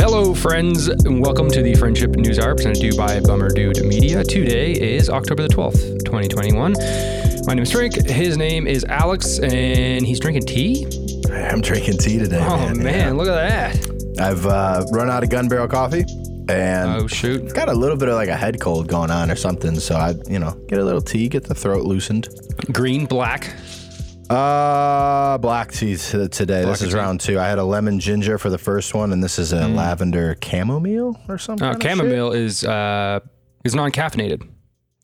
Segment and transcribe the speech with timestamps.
[0.00, 3.84] Hello, friends, and welcome to the Friendship News Hour presented to you by Bummer Dude
[3.84, 4.22] Media.
[4.24, 6.74] Today is October the 12th, 2021.
[7.46, 7.94] My name is Frank.
[8.06, 10.86] His name is Alex, and he's drinking tea.
[11.32, 12.38] I'm drinking tea today.
[12.40, 12.82] Oh, man.
[12.82, 14.20] man, look at that.
[14.20, 16.04] I've uh, run out of gun barrel coffee
[16.48, 17.52] and Oh, shoot.
[17.54, 19.78] got a little bit of like a head cold going on or something.
[19.78, 22.28] So I, you know, get a little tea, get the throat loosened.
[22.72, 23.54] Green, black.
[24.30, 26.62] Uh, black tea t- today.
[26.62, 26.98] Black this is tea.
[26.98, 27.38] round two.
[27.40, 31.18] I had a lemon ginger for the first one, and this is a lavender chamomile
[31.28, 31.66] or something.
[31.66, 33.20] Uh, chamomile is uh,
[33.64, 34.46] is non caffeinated.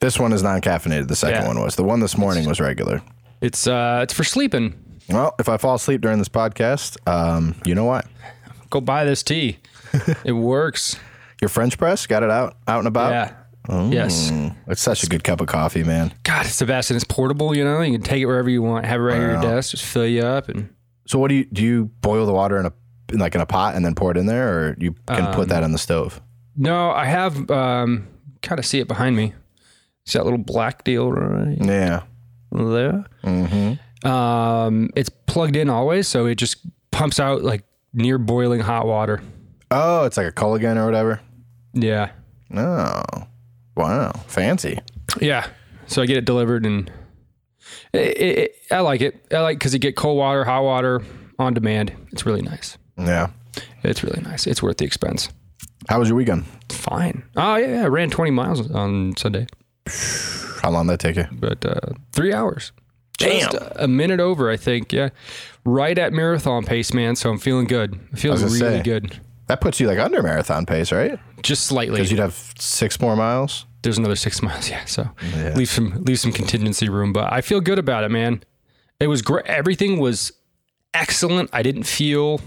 [0.01, 1.09] This one is non-caffeinated.
[1.09, 1.46] The second Yeah.
[1.48, 1.77] one was.
[1.77, 3.01] The one this morning was regular.
[3.41, 4.74] It's uh, it's for sleeping.
[5.09, 8.06] Well, if I fall asleep during this podcast, um, you know what?
[8.68, 9.59] Go buy this tea.
[10.24, 10.96] it works.
[11.41, 13.10] Your French press got it out, out and about.
[13.12, 13.32] Yeah.
[13.68, 14.30] Yes.
[14.30, 16.12] Mm, it's such a good cup of coffee, man.
[16.23, 17.56] God, it's the best, and it's portable.
[17.56, 18.84] You know, you can take it wherever you want.
[18.87, 19.70] Have it right at your desk.
[19.70, 20.68] Just fill you up, and
[21.06, 21.62] So what do you do?
[21.62, 22.73] You boil the water in a
[23.12, 25.42] in like in a pot and then pour it in there, or you can put
[25.45, 26.20] Um, that on the stove?
[26.56, 28.07] no, I have um,
[28.42, 29.32] kind of see it behind me.
[30.07, 32.02] See that little black deal right Yeah.
[32.52, 33.04] there?
[33.24, 34.07] Mm-hmm.
[34.07, 36.59] Um, it's plugged in always, so it just
[36.90, 39.23] pumps out like near boiling hot water.
[39.70, 41.20] Oh, it's like a Culligan or whatever.
[41.73, 42.10] Yeah,
[42.54, 43.02] Oh,
[43.76, 44.78] wow, fancy.
[45.20, 45.46] yeah.
[45.86, 46.90] So I get it delivered, and
[47.92, 49.26] it, it, it, I like it.
[49.30, 51.02] I like because you get cold water, hot water
[51.38, 51.92] on demand.
[52.12, 52.78] It's really nice.
[52.96, 53.28] Yeah.
[53.82, 54.46] It's really nice.
[54.46, 55.28] It's worth the expense.
[55.88, 56.45] How was your weekend?
[56.70, 57.22] Fine.
[57.36, 57.84] Oh yeah, yeah.
[57.84, 59.46] I ran 20 miles on Sunday,
[60.62, 61.26] How long did that take you?
[61.32, 62.72] but uh, three hours.
[63.18, 63.50] Damn.
[63.52, 64.92] Just a minute over, I think.
[64.92, 65.10] Yeah,
[65.64, 67.14] right at marathon pace, man.
[67.16, 67.98] So I'm feeling good.
[68.12, 68.82] I feel was really say.
[68.82, 69.20] good.
[69.47, 71.19] That puts you like under marathon pace, right?
[71.42, 71.97] Just slightly.
[71.97, 73.66] Because you'd have six more miles.
[73.82, 74.70] There's another six miles.
[74.70, 75.54] Yeah, so Yeah.
[75.54, 77.12] leave some leave some contingency room.
[77.12, 78.42] But I feel good about it, man.
[79.00, 79.44] It was great.
[79.47, 80.32] Everything was
[80.94, 81.50] excellent.
[81.53, 82.41] I didn't feel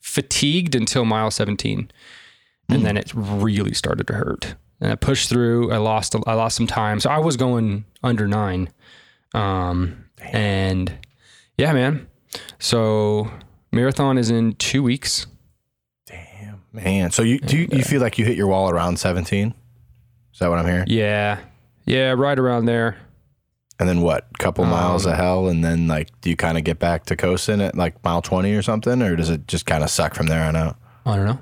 [0.00, 1.90] fatigued until mile 17,
[2.68, 4.54] and then it really started to hurt.
[4.80, 5.72] And I pushed through.
[5.72, 6.14] I lost.
[6.26, 7.00] I lost some time.
[7.00, 8.68] So I was going under nine.
[9.32, 10.92] Um, and
[11.58, 12.06] yeah, man.
[12.58, 13.30] So
[13.72, 15.26] marathon is in two weeks.
[16.74, 17.10] Man.
[17.12, 19.54] So you do you, you feel like you hit your wall around seventeen?
[20.32, 20.86] Is that what I'm hearing?
[20.88, 21.38] Yeah,
[21.86, 22.96] yeah, right around there.
[23.78, 24.26] And then what?
[24.38, 27.16] Couple miles Um, of hell, and then like, do you kind of get back to
[27.16, 30.26] coasting at like mile twenty or something, or does it just kind of suck from
[30.26, 30.76] there on out?
[31.06, 31.38] I don't know.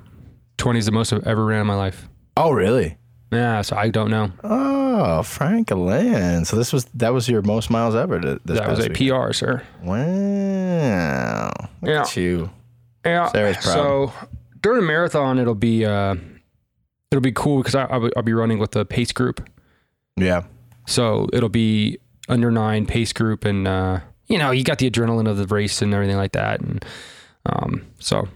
[0.59, 2.09] 20 is the most I've ever ran in my life.
[2.37, 2.97] Oh, really?
[3.33, 4.31] Yeah, so I don't know.
[4.45, 6.45] Oh, Frank Lynn.
[6.45, 8.21] So this was that was your most miles ever.
[8.21, 9.11] th- This that was a week.
[9.11, 9.63] PR, sir.
[9.83, 11.53] Wow.
[11.81, 12.03] Look Yeah.
[12.03, 12.51] at you.
[13.05, 13.29] Yeah.
[13.29, 13.73] Sarah's proud.
[13.75, 14.13] So
[14.63, 16.15] during a marathon, it'll be uh,
[17.11, 19.49] it'll be cool because I, I'll, be- I'll be running with the pace group.
[20.17, 20.45] Yeah.
[20.87, 25.29] So it'll be under nine pace group, and uh, you know you got the adrenaline
[25.29, 26.85] of the race and everything like that, and
[27.47, 28.29] um, so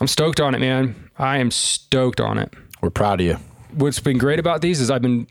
[0.00, 1.10] I'm stoked on it, man.
[1.18, 2.52] I am stoked on it.
[2.80, 3.36] We're proud of you.
[3.74, 5.26] what's been great about these is I've been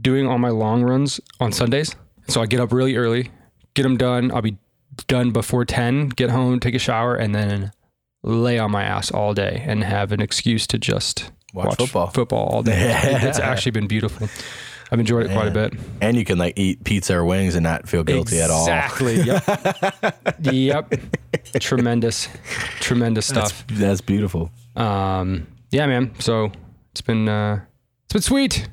[0.00, 1.94] doing all my long runs on Sundays.
[2.28, 3.30] So I get up really early,
[3.74, 4.32] get them done.
[4.32, 4.56] I'll be
[5.08, 7.70] done before 10, get home, take a shower, and then
[8.24, 12.08] lay on my ass all day and have an excuse to just Watch football.
[12.08, 12.90] football all day.
[13.04, 14.28] it's actually been beautiful.
[14.90, 15.72] I've enjoyed it quite a bit.
[16.00, 18.62] And you can like eat pizza or wings and not feel guilty at all.
[18.62, 19.20] Exactly.
[19.22, 19.42] Yep.
[20.52, 20.94] yep.
[21.60, 22.28] Tremendous,
[22.80, 23.66] tremendous stuff.
[23.68, 24.50] That's beautiful.
[24.76, 26.12] Um, yeah, man.
[26.18, 26.52] So
[26.92, 27.60] it's been uh,
[28.04, 28.68] it's been sweet.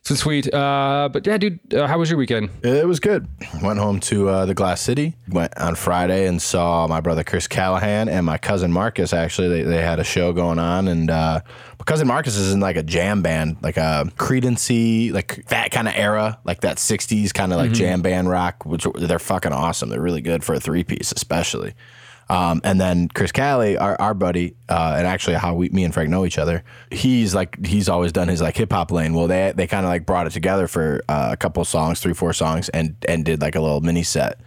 [0.00, 0.52] It's sweet.
[0.52, 2.50] Uh, but yeah, dude, uh, how was your weekend?
[2.62, 3.28] It was good.
[3.62, 5.14] Went home to uh, the Glass City.
[5.28, 9.12] Went on Friday and saw my brother Chris Callahan and my cousin Marcus.
[9.12, 11.40] Actually, they, they had a show going on, and uh,
[11.78, 15.88] my cousin Marcus is in like a jam band, like a Credency, like that kind
[15.88, 18.64] of era, like that '60s kind of like jam band rock.
[18.64, 19.88] Which they're fucking awesome.
[19.90, 21.74] They're really good for a three piece, especially.
[22.30, 25.94] Um, and then Chris Callie, our, our buddy, uh, and actually how we, me and
[25.94, 26.62] Frank know each other.
[26.90, 29.14] He's like he's always done his like hip hop lane.
[29.14, 32.12] Well, they they kind of like brought it together for uh, a couple songs, three
[32.14, 34.40] four songs, and and did like a little mini set.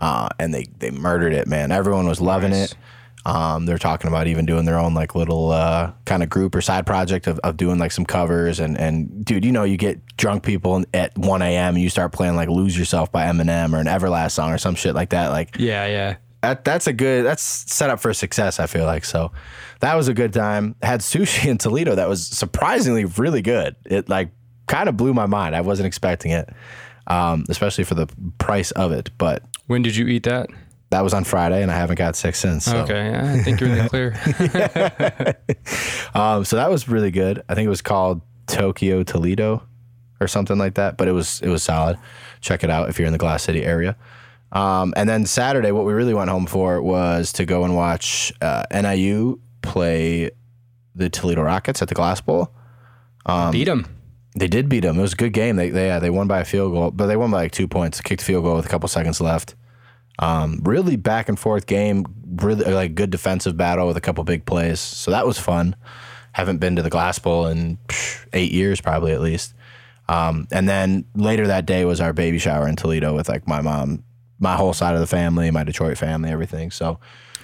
[0.00, 1.70] Uh, and they they murdered it, man.
[1.70, 2.72] Everyone was loving Nice.
[2.72, 2.78] it.
[3.26, 6.60] Um, they're talking about even doing their own like little uh, kind of group or
[6.60, 10.00] side project of, of doing like some covers and and dude, you know, you get
[10.16, 11.74] drunk people at 1 a.m.
[11.74, 14.74] and you start playing like "Lose Yourself" by Eminem or an Everlast song or some
[14.74, 15.28] shit like that.
[15.30, 16.16] Like Yeah, yeah.
[16.42, 18.60] That that's a good that's set up for success.
[18.60, 19.32] I feel like so.
[19.80, 20.74] That was a good time.
[20.82, 23.76] Had sushi in Toledo that was surprisingly really good.
[23.86, 24.30] It like
[24.66, 25.56] kind of blew my mind.
[25.56, 26.48] I wasn't expecting it,
[27.06, 28.06] um, especially for the
[28.38, 29.10] price of it.
[29.18, 30.48] But When did you eat that?
[30.90, 32.64] that was on Friday, and I haven't got sick since.
[32.64, 32.78] So.
[32.78, 34.14] Okay, yeah, I think you're in the clear.
[36.18, 37.42] Um, so that was really good.
[37.48, 39.62] I think it was called Tokyo Toledo
[40.20, 41.98] or something like that, but it was it was solid.
[42.40, 43.96] Check it out if you're in the Glass City area.
[44.52, 48.32] Um, and then Saturday, what we really went home for was to go and watch
[48.40, 50.30] uh, NIU play
[50.94, 52.52] the Toledo Rockets at the Glass Bowl.
[53.26, 53.86] Um, Beat them.
[54.38, 54.98] They did beat them.
[54.98, 55.56] It was a good game.
[55.56, 57.66] They they yeah, they won by a field goal, but they won by like two
[57.66, 58.00] points.
[58.00, 59.54] Kicked a field goal with a couple seconds left.
[60.20, 62.06] Um, really back and forth game.
[62.36, 64.80] Really like good defensive battle with a couple big plays.
[64.80, 65.74] So that was fun.
[66.32, 69.54] Haven't been to the Glass Bowl in psh, eight years, probably at least.
[70.08, 73.60] Um, and then later that day was our baby shower in Toledo with like my
[73.60, 74.04] mom,
[74.38, 76.70] my whole side of the family, my Detroit family, everything.
[76.70, 76.98] So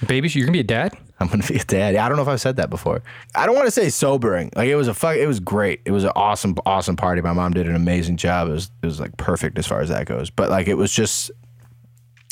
[0.07, 0.97] Baby, you're gonna be a dad.
[1.21, 1.95] I'm gonna be a dad.
[1.97, 3.03] I don't know if I've said that before.
[3.35, 4.51] I don't want to say sobering.
[4.55, 5.17] Like it was a fuck.
[5.17, 5.81] It was great.
[5.85, 7.23] It was an awesome, awesome party.
[7.23, 8.49] My mom did an amazing job.
[8.49, 10.31] It was it was like perfect as far as that goes.
[10.31, 11.31] But like it was just,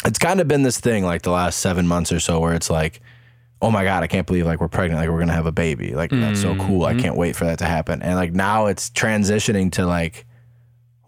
[0.05, 2.70] it's kind of been this thing like the last seven months or so where it's
[2.70, 3.00] like,
[3.62, 5.00] oh my god, I can't believe like we're pregnant.
[5.00, 5.94] Like we're gonna have a baby.
[5.94, 6.85] Like that's so cool.
[6.85, 7.00] I mm-hmm.
[7.00, 8.03] can't wait for that to happen.
[8.03, 10.26] And like now it's transitioning to like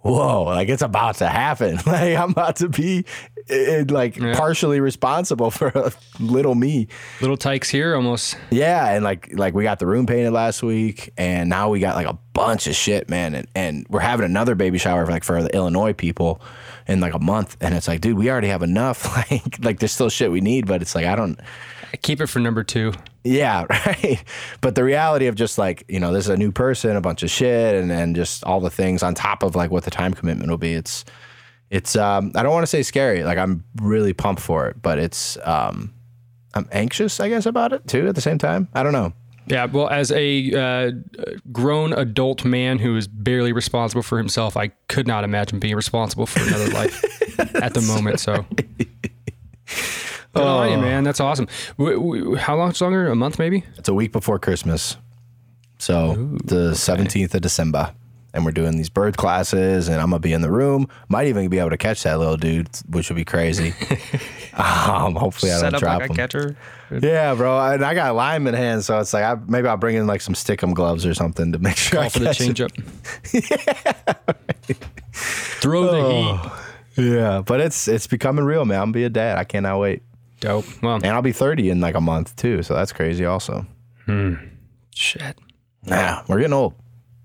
[0.04, 1.78] whoa, like it's about to happen.
[1.86, 3.04] Like I'm about to be
[3.46, 4.34] it, like yeah.
[4.36, 6.88] partially responsible for a little me.
[7.20, 8.36] Little tykes here almost.
[8.50, 11.94] Yeah, and like like we got the room painted last week, and now we got
[11.94, 15.24] like a bunch of shit, man, and and we're having another baby shower for, like
[15.24, 16.40] for the Illinois people
[16.86, 19.04] in like a month, and it's like, dude, we already have enough.
[19.30, 21.38] Like like there's still shit we need, but it's like I don't.
[21.92, 22.92] I keep it for number two.
[23.24, 24.22] Yeah, right.
[24.60, 27.22] But the reality of just like, you know, this is a new person, a bunch
[27.22, 30.12] of shit, and, then just all the things on top of like what the time
[30.12, 30.74] commitment will be.
[30.74, 31.04] It's,
[31.70, 33.24] it's, um, I don't want to say scary.
[33.24, 35.94] Like I'm really pumped for it, but it's, um,
[36.54, 38.68] I'm anxious, I guess, about it too at the same time.
[38.74, 39.12] I don't know.
[39.46, 40.92] Yeah, well, as a uh,
[41.52, 46.24] grown adult man who is barely responsible for himself, I could not imagine being responsible
[46.24, 47.04] for another life
[47.56, 48.20] at the moment.
[48.20, 48.46] So
[50.36, 51.48] Oh, you, man, that's awesome.
[51.78, 53.08] how long longer?
[53.08, 53.64] A month, maybe?
[53.76, 54.96] It's a week before Christmas,
[55.78, 57.94] so Ooh, the seventeenth of December,
[58.32, 60.88] and we're doing these bird classes, and I'm gonna be in the room.
[61.08, 63.74] Might even be able to catch that little dude, which would be crazy.
[64.54, 66.16] um, hopefully, I don't drop like him.
[66.16, 66.56] catcher.
[66.90, 70.06] Yeah, bro, and I got lineman hand, so it's like I, maybe I'll bring in
[70.06, 72.72] like some stickum gloves or something to make sure Call I for the changeup.
[74.68, 74.76] yeah.
[75.12, 76.50] Throw the oh, heat.
[76.96, 78.78] Yeah, but it's it's becoming real, man.
[78.78, 79.38] I'm gonna be a dad.
[79.38, 80.02] I cannot wait.
[80.44, 80.64] Dope.
[80.82, 83.66] Well, and I'll be 30 in like a month too, so that's crazy also.
[84.06, 84.34] Hmm.
[84.94, 85.38] Shit.
[85.84, 86.74] Yeah, we're getting old.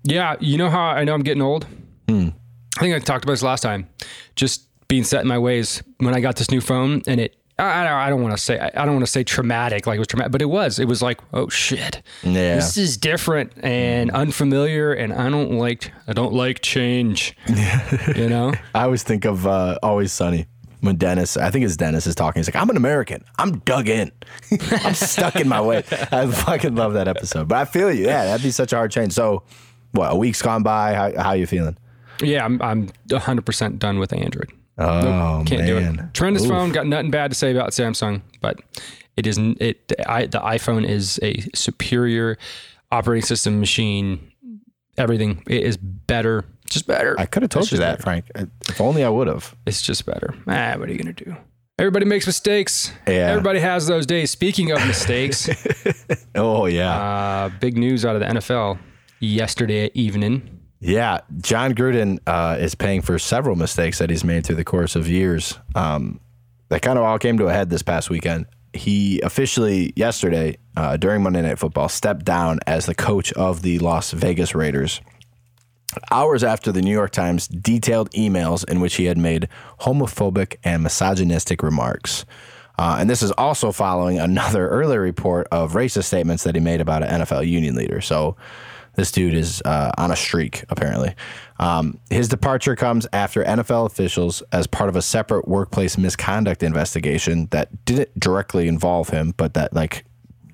[0.02, 1.66] Yeah, you know how I know I'm getting old?
[2.08, 2.30] Hmm.
[2.78, 3.88] I think I talked about this last time.
[4.36, 8.06] Just being set in my ways when I got this new phone and it I,
[8.06, 10.32] I don't want to say I don't want to say traumatic like it was traumatic,
[10.32, 10.78] but it was.
[10.78, 15.92] It was like, oh shit, yeah, this is different and unfamiliar, and I don't like
[16.08, 17.36] I don't like change.
[18.16, 20.46] you know, I always think of uh, Always Sunny
[20.80, 22.40] when Dennis, I think it's Dennis, is talking.
[22.40, 23.24] He's like, I'm an American.
[23.38, 24.10] I'm dug in.
[24.70, 25.78] I'm stuck in my way.
[26.10, 27.48] I fucking love that episode.
[27.48, 28.06] But I feel you.
[28.06, 29.12] Yeah, that'd be such a hard change.
[29.12, 29.42] So,
[29.92, 30.94] what, a week's gone by.
[30.94, 31.76] How, how you feeling?
[32.22, 34.52] Yeah, I'm, I'm 100% done with Android.
[34.78, 35.96] Oh, nope, can't man.
[35.96, 36.14] do it.
[36.14, 36.50] Tremendous Oof.
[36.50, 36.72] phone.
[36.72, 38.60] Got nothing bad to say about Samsung, but
[39.16, 39.60] it isn't.
[39.60, 39.92] it.
[40.06, 42.38] I, the iPhone is a superior
[42.90, 44.32] operating system machine.
[44.96, 47.14] Everything it is better just better.
[47.18, 48.02] I could have told it's you that, better.
[48.02, 48.24] Frank.
[48.68, 49.54] If only I would have.
[49.66, 50.34] It's just better.
[50.46, 51.36] Ah, what are you gonna do?
[51.78, 52.92] Everybody makes mistakes.
[53.06, 53.30] Yeah.
[53.30, 54.30] Everybody has those days.
[54.30, 55.48] Speaking of mistakes,
[56.34, 58.78] oh yeah, uh, big news out of the NFL
[59.18, 60.60] yesterday evening.
[60.80, 64.96] Yeah, Jon Gruden uh, is paying for several mistakes that he's made through the course
[64.96, 65.58] of years.
[65.74, 66.20] Um,
[66.68, 68.46] that kind of all came to a head this past weekend.
[68.72, 73.78] He officially yesterday uh, during Monday Night Football stepped down as the coach of the
[73.80, 75.00] Las Vegas Raiders
[76.10, 79.48] hours after the New York Times detailed emails in which he had made
[79.80, 82.24] homophobic and misogynistic remarks.
[82.78, 86.80] Uh, and this is also following another earlier report of racist statements that he made
[86.80, 88.00] about an NFL union leader.
[88.00, 88.36] So
[88.94, 91.14] this dude is uh, on a streak, apparently.
[91.58, 97.46] Um, his departure comes after NFL officials, as part of a separate workplace misconduct investigation
[97.50, 100.04] that didn't directly involve him, but that like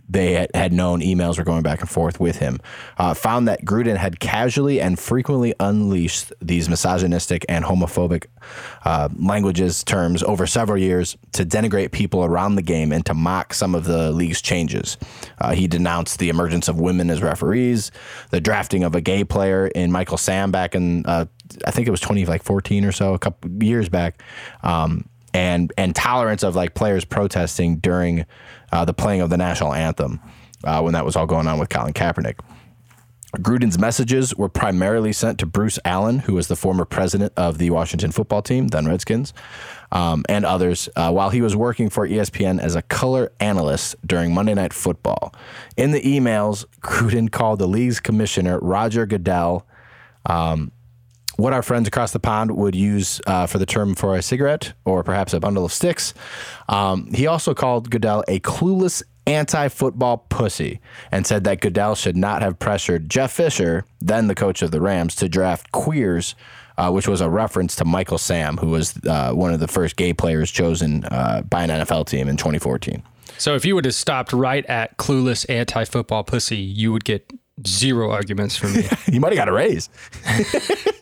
[0.08, 2.60] they had known emails were going back and forth with him,
[2.98, 8.26] uh, found that Gruden had casually and frequently unleashed these misogynistic and homophobic
[8.84, 13.52] uh, languages, terms over several years to denigrate people around the game and to mock
[13.52, 14.96] some of the league's changes.
[15.38, 17.90] Uh, he denounced the emergence of women as referees,
[18.30, 21.26] the drafting of a gay player in Michael Sam back in, uh,
[21.66, 24.22] I think it was 20, like 14 or so, a couple years back.
[24.62, 28.24] Um, and and tolerance of like players protesting during
[28.72, 30.20] uh, the playing of the national anthem
[30.64, 32.38] uh, when that was all going on with Colin Kaepernick.
[33.38, 37.70] Gruden's messages were primarily sent to Bruce Allen, who was the former president of the
[37.70, 39.34] Washington football team, then Redskins,
[39.92, 44.32] um, and others, uh, while he was working for ESPN as a color analyst during
[44.32, 45.34] Monday Night Football.
[45.76, 49.66] In the emails, Gruden called the league's commissioner, Roger Goodell,
[50.24, 50.72] um,
[51.36, 54.72] what our friends across the pond would use uh, for the term for a cigarette
[54.84, 56.14] or perhaps a bundle of sticks.
[56.68, 62.16] Um, he also called Goodell a clueless anti football pussy and said that Goodell should
[62.16, 66.34] not have pressured Jeff Fisher, then the coach of the Rams, to draft queers.
[66.78, 69.96] Uh, which was a reference to Michael Sam, who was uh, one of the first
[69.96, 73.02] gay players chosen uh, by an NFL team in 2014.
[73.38, 77.32] So if you would have stopped right at clueless anti-football pussy, you would get
[77.66, 78.86] zero arguments from me.
[79.06, 79.88] you might have got a raise.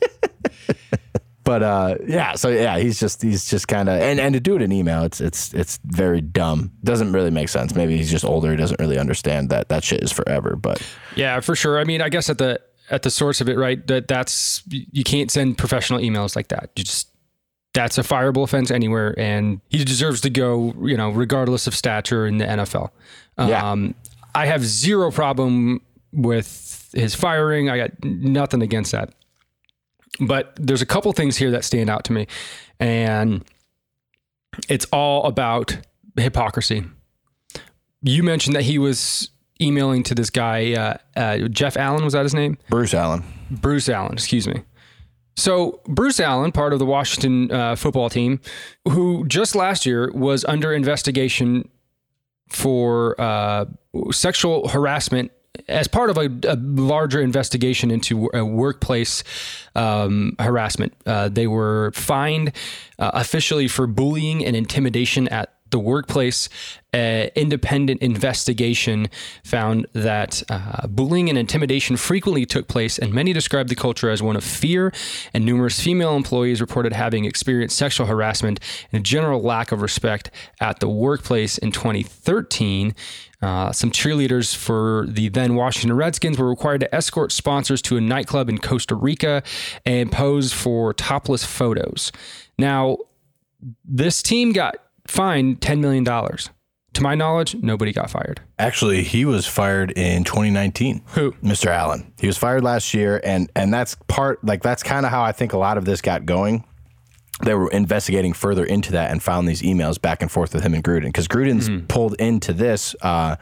[1.44, 4.56] but uh, yeah, so yeah, he's just he's just kind of and, and to do
[4.56, 6.72] it in email, it's it's it's very dumb.
[6.82, 7.74] Doesn't really make sense.
[7.74, 8.50] Maybe he's just older.
[8.50, 10.56] He doesn't really understand that that shit is forever.
[10.56, 10.82] But
[11.16, 11.78] yeah, for sure.
[11.78, 12.60] I mean, I guess at the
[12.90, 13.86] at the source of it, right?
[13.86, 16.70] That that's you can't send professional emails like that.
[16.76, 17.08] You just
[17.74, 20.74] that's a fireable offense anywhere, and he deserves to go.
[20.80, 22.90] You know, regardless of stature in the NFL.
[23.38, 23.70] Yeah.
[23.70, 23.94] Um,
[24.34, 25.82] I have zero problem
[26.12, 27.68] with his firing.
[27.68, 29.12] I got nothing against that.
[30.20, 32.26] But there's a couple things here that stand out to me,
[32.78, 33.44] and
[34.68, 35.76] it's all about
[36.16, 36.84] hypocrisy.
[38.02, 39.30] You mentioned that he was
[39.60, 42.58] emailing to this guy, uh, uh, Jeff Allen, was that his name?
[42.70, 43.24] Bruce Allen.
[43.50, 44.62] Bruce Allen, excuse me.
[45.36, 48.40] So, Bruce Allen, part of the Washington uh, football team,
[48.88, 51.68] who just last year was under investigation
[52.48, 53.64] for uh,
[54.12, 55.32] sexual harassment
[55.68, 59.24] as part of a, a larger investigation into a workplace
[59.74, 60.92] um, harassment.
[61.06, 62.52] Uh, they were fined
[62.98, 66.48] uh, officially for bullying and intimidation at the workplace
[66.92, 69.08] uh, independent investigation
[69.42, 74.22] found that uh, bullying and intimidation frequently took place, and many described the culture as
[74.22, 74.92] one of fear.
[75.32, 78.60] And numerous female employees reported having experienced sexual harassment
[78.92, 80.30] and a general lack of respect
[80.60, 82.94] at the workplace in 2013.
[83.42, 88.00] Uh, some cheerleaders for the then Washington Redskins were required to escort sponsors to a
[88.00, 89.42] nightclub in Costa Rica
[89.84, 92.12] and pose for topless photos.
[92.58, 92.98] Now,
[93.84, 96.04] this team got fined $10 million.
[96.04, 98.40] To my knowledge, nobody got fired.
[98.56, 101.02] Actually, he was fired in 2019.
[101.14, 101.32] Who?
[101.42, 101.66] Mr.
[101.66, 102.12] Allen.
[102.20, 105.32] He was fired last year, and and that's part like that's kind of how I
[105.32, 106.64] think a lot of this got going.
[107.42, 110.72] They were investigating further into that and found these emails back and forth with him
[110.72, 111.86] and Gruden because Gruden's mm-hmm.
[111.86, 113.36] pulled into this, uh,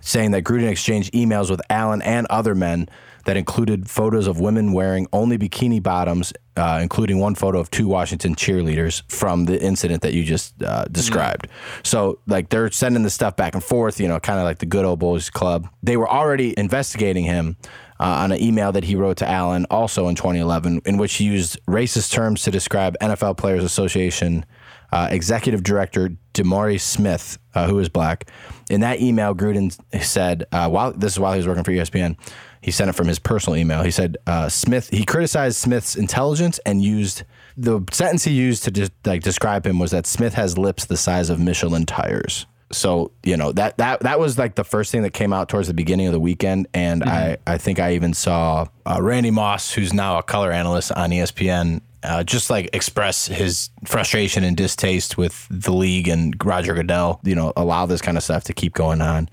[0.00, 2.88] saying that Gruden exchanged emails with Allen and other men
[3.28, 7.86] that included photos of women wearing only bikini bottoms, uh, including one photo of two
[7.86, 11.46] Washington cheerleaders from the incident that you just uh, described.
[11.46, 11.80] Mm-hmm.
[11.84, 14.66] So, like, they're sending the stuff back and forth, you know, kind of like the
[14.66, 15.68] good old boys club.
[15.82, 17.58] They were already investigating him.
[18.00, 21.24] Uh, on an email that he wrote to Allen, also in 2011, in which he
[21.24, 24.46] used racist terms to describe NFL Players Association
[24.92, 28.30] uh, executive director DeMaurice Smith, uh, who is black.
[28.70, 32.16] In that email, Gruden said, uh, while this is while he was working for ESPN,
[32.60, 33.82] he sent it from his personal email.
[33.82, 34.88] He said uh, Smith.
[34.90, 37.22] He criticized Smith's intelligence and used
[37.56, 40.96] the sentence he used to just like describe him was that Smith has lips the
[40.96, 42.46] size of Michelin tires.
[42.70, 45.68] So you know that that that was like the first thing that came out towards
[45.68, 47.10] the beginning of the weekend, and mm-hmm.
[47.10, 51.10] I I think I even saw uh, Randy Moss, who's now a color analyst on
[51.10, 57.20] ESPN, uh, just like express his frustration and distaste with the league and Roger Goodell.
[57.24, 59.28] You know, allow this kind of stuff to keep going on,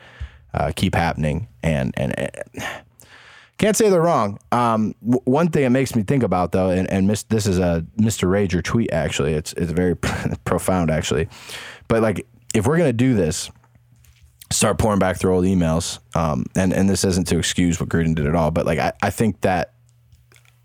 [0.53, 2.17] uh, keep happening, and and.
[2.17, 2.31] and
[3.57, 4.37] can't say they're wrong.
[4.51, 7.85] Um, w- one thing it makes me think about though, and, and this is a
[7.97, 8.27] Mr.
[8.27, 9.33] Rager tweet actually.
[9.33, 9.95] It's it's very
[10.45, 11.29] profound actually,
[11.87, 13.49] but like if we're gonna do this,
[14.51, 15.99] start pouring back through old emails.
[16.15, 18.91] Um, and and this isn't to excuse what Gruden did at all, but like I,
[19.01, 19.71] I think that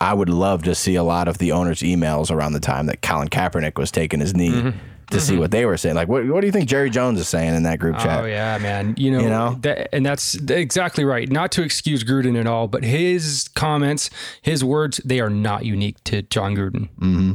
[0.00, 3.02] I would love to see a lot of the owners' emails around the time that
[3.02, 4.50] Colin Kaepernick was taking his knee.
[4.50, 4.78] Mm-hmm
[5.10, 5.26] to mm-hmm.
[5.26, 5.96] see what they were saying.
[5.96, 8.22] Like, what, what do you think Jerry Jones is saying in that group chat?
[8.22, 8.94] Oh yeah, man.
[8.96, 9.58] You know, you know?
[9.60, 11.30] That, and that's exactly right.
[11.30, 14.10] Not to excuse Gruden at all, but his comments,
[14.42, 16.88] his words, they are not unique to Jon Gruden.
[17.00, 17.32] Mm-hmm.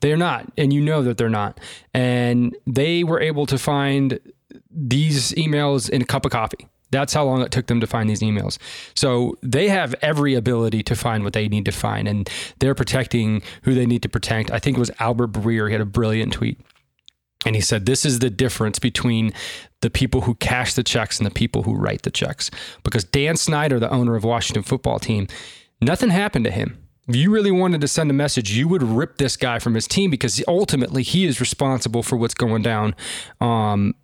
[0.00, 1.60] They're not, and you know that they're not.
[1.92, 4.20] And they were able to find
[4.70, 6.68] these emails in a cup of coffee.
[6.90, 8.58] That's how long it took them to find these emails.
[8.94, 12.28] So they have every ability to find what they need to find, and
[12.58, 14.50] they're protecting who they need to protect.
[14.50, 15.68] I think it was Albert Breer.
[15.68, 16.60] He had a brilliant tweet.
[17.46, 19.32] And he said, This is the difference between
[19.80, 22.50] the people who cash the checks and the people who write the checks.
[22.82, 25.28] Because Dan Snyder, the owner of Washington football team,
[25.80, 26.78] nothing happened to him.
[27.06, 29.86] If you really wanted to send a message, you would rip this guy from his
[29.86, 32.94] team because ultimately he is responsible for what's going down
[33.40, 33.94] um,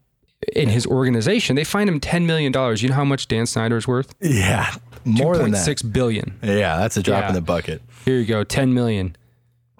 [0.52, 1.56] in his organization.
[1.56, 2.52] They find him $10 million.
[2.76, 4.14] You know how much Dan Snyder is worth?
[4.20, 4.74] Yeah,
[5.04, 5.64] more than that.
[5.64, 6.38] Six billion.
[6.42, 7.28] Yeah, that's a drop yeah.
[7.28, 7.82] in the bucket.
[8.04, 9.16] Here you go, 10 million.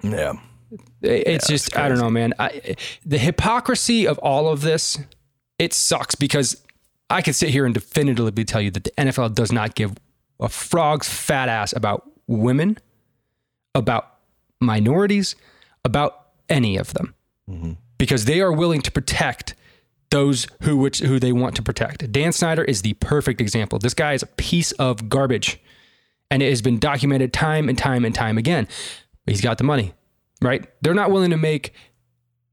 [0.03, 0.35] Yeah.
[1.03, 2.35] It's yeah, just I don't know, man.
[2.39, 4.99] I, the hypocrisy of all of this,
[5.59, 6.63] it sucks because
[7.11, 9.95] I could sit here and definitively tell you that the NFL does not give
[10.41, 12.79] a frog's fat ass about women,
[13.75, 14.15] about
[14.61, 15.37] minorities,
[15.85, 17.15] about any of them,
[17.49, 17.73] mm-hmm.
[17.99, 19.55] because they are willing to protect
[20.15, 22.11] those who which who they want to protect.
[22.13, 23.81] Dan Snyder is the perfect example.
[23.81, 25.61] This guy is a piece of garbage.
[26.31, 28.67] And it has been documented time and time and time again.
[29.27, 29.93] He's got the money,
[30.41, 30.67] right?
[30.81, 31.75] They're not willing to make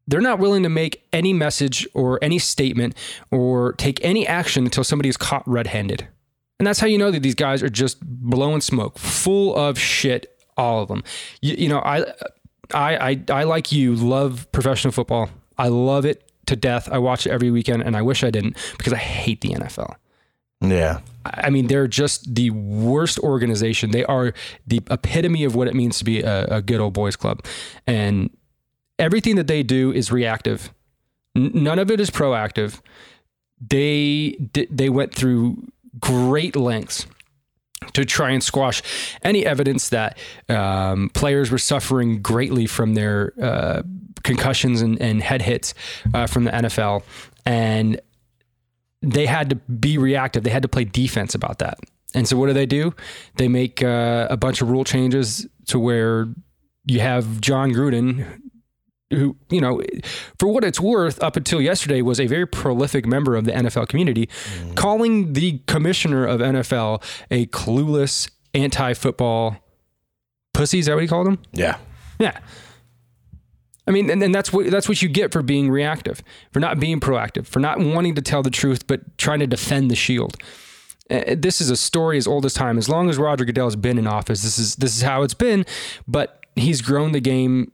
[0.07, 2.97] they're not willing to make any message or any statement
[3.29, 6.07] or take any action until somebody is caught red-handed.
[6.59, 10.37] And that's how you know that these guys are just blowing smoke, full of shit,
[10.57, 11.03] all of them.
[11.41, 12.03] You, you know, I,
[12.73, 15.29] I, I, I like you love professional football.
[15.57, 16.89] I love it to death.
[16.91, 19.96] I watch it every weekend, and I wish I didn't because I hate the NFL.
[20.62, 21.00] Yeah.
[21.25, 23.91] I mean, they're just the worst organization.
[23.91, 24.34] They are
[24.67, 27.43] the epitome of what it means to be a, a good old boys club,
[27.88, 28.29] and
[29.00, 30.72] everything that they do is reactive.
[31.36, 32.81] N- none of it is proactive.
[33.60, 34.38] They
[34.70, 35.67] they went through
[36.00, 37.05] great lengths
[37.93, 38.81] to try and squash
[39.24, 40.17] any evidence that
[40.50, 43.81] um, players were suffering greatly from their uh,
[44.24, 45.74] concussions and, and, head hits
[46.13, 47.03] uh, from the NFL.
[47.45, 48.00] And
[49.01, 50.43] they had to be reactive.
[50.43, 51.79] They had to play defense about that.
[52.13, 52.93] And so what do they do?
[53.36, 56.27] They make uh, a bunch of rule changes to where
[56.86, 58.40] you have Jon Gruden,
[59.11, 59.81] who, you know,
[60.39, 63.87] for what it's worth, up until yesterday was a very prolific member of the NFL
[63.87, 64.75] community, mm.
[64.75, 69.57] calling the commissioner of NFL a clueless anti-football
[70.53, 70.79] pussy.
[70.79, 71.39] Is that what he called him?
[71.51, 71.77] Yeah.
[72.19, 72.39] Yeah.
[73.87, 76.79] I mean, and, and that's what that's what you get for being reactive, for not
[76.79, 80.37] being proactive, for not wanting to tell the truth, but trying to defend the shield.
[81.09, 82.77] Uh, this is a story as old as time.
[82.77, 85.33] As long as Roger Goodell has been in office, this is this is how it's
[85.33, 85.65] been.
[86.07, 87.71] But he's grown the game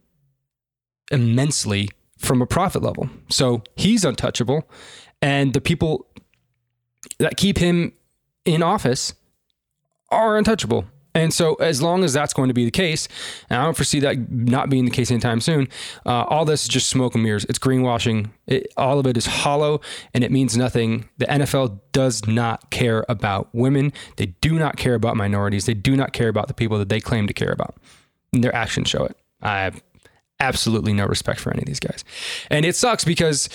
[1.12, 3.10] immensely from a profit level.
[3.30, 4.70] So he's untouchable.
[5.22, 6.08] And the people
[7.20, 7.94] that keep him
[8.46, 9.14] in office
[10.10, 10.86] are untouchable.
[11.18, 13.08] And so, as long as that's going to be the case,
[13.50, 15.68] and I don't foresee that not being the case anytime soon,
[16.06, 17.44] uh, all this is just smoke and mirrors.
[17.46, 18.30] It's greenwashing.
[18.46, 19.82] It, all of it is hollow
[20.14, 21.10] and it means nothing.
[21.18, 23.94] The NFL does not care about women.
[24.18, 25.66] They do not care about minorities.
[25.66, 27.78] They do not care about the people that they claim to care about.
[28.32, 29.18] And their actions show it.
[29.42, 29.72] I
[30.40, 32.04] absolutely no respect for any of these guys.
[32.50, 33.50] And it sucks because,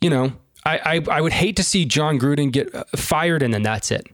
[0.00, 0.32] you know,
[0.64, 3.90] I, I, I would hate to see Jon Gruden get uh, fired and then that's
[3.90, 4.06] it.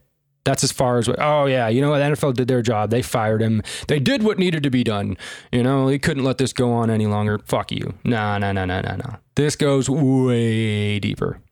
[0.45, 1.99] That's as far as what, oh yeah, you know what?
[1.99, 2.89] The NFL did their job.
[2.89, 3.63] They fired him.
[3.87, 5.19] They did what needed to be done.
[5.53, 7.39] You know, they couldn't let this go on any longer.
[7.45, 7.93] Fuck you.
[8.03, 9.17] Nah, nah, nah, nah, nah, nah.
[9.35, 11.43] This goes way deeper.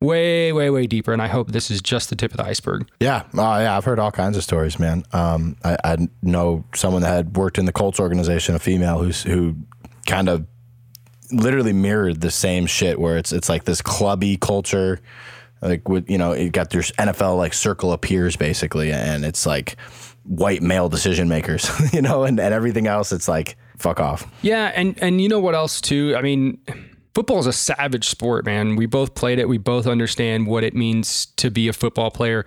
[0.00, 1.12] Way, way, way deeper.
[1.12, 2.88] And I hope this is just the tip of the iceberg.
[3.00, 3.24] Yeah.
[3.36, 3.76] Uh, yeah.
[3.76, 5.04] I've heard all kinds of stories, man.
[5.12, 9.22] Um, I, I know someone that had worked in the Colts organization, a female who's,
[9.22, 9.56] who
[10.06, 10.46] kind of
[11.32, 15.00] literally mirrored the same shit where it's it's like this clubby culture
[15.62, 19.46] like with you know it got their NFL like circle of peers basically and it's
[19.46, 19.76] like
[20.24, 24.26] white male decision makers you know and, and everything else it's like fuck off.
[24.42, 26.14] Yeah and and you know what else too?
[26.16, 26.58] I mean
[27.14, 28.76] football is a savage sport man.
[28.76, 29.48] We both played it.
[29.48, 32.44] We both understand what it means to be a football player.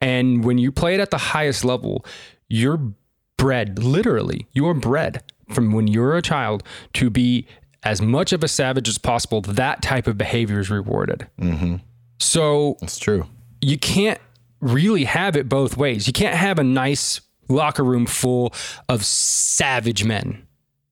[0.00, 2.04] And when you play it at the highest level
[2.48, 2.92] you're
[3.38, 6.62] bred literally you're bred from when you're a child
[6.94, 7.46] to be
[7.84, 11.26] as much of a savage as possible, that type of behavior is rewarded.
[11.40, 11.76] Mm-hmm.
[12.20, 13.26] So that's true.
[13.60, 14.20] You can't
[14.60, 16.06] really have it both ways.
[16.06, 18.54] You can't have a nice locker room full
[18.88, 20.46] of savage men.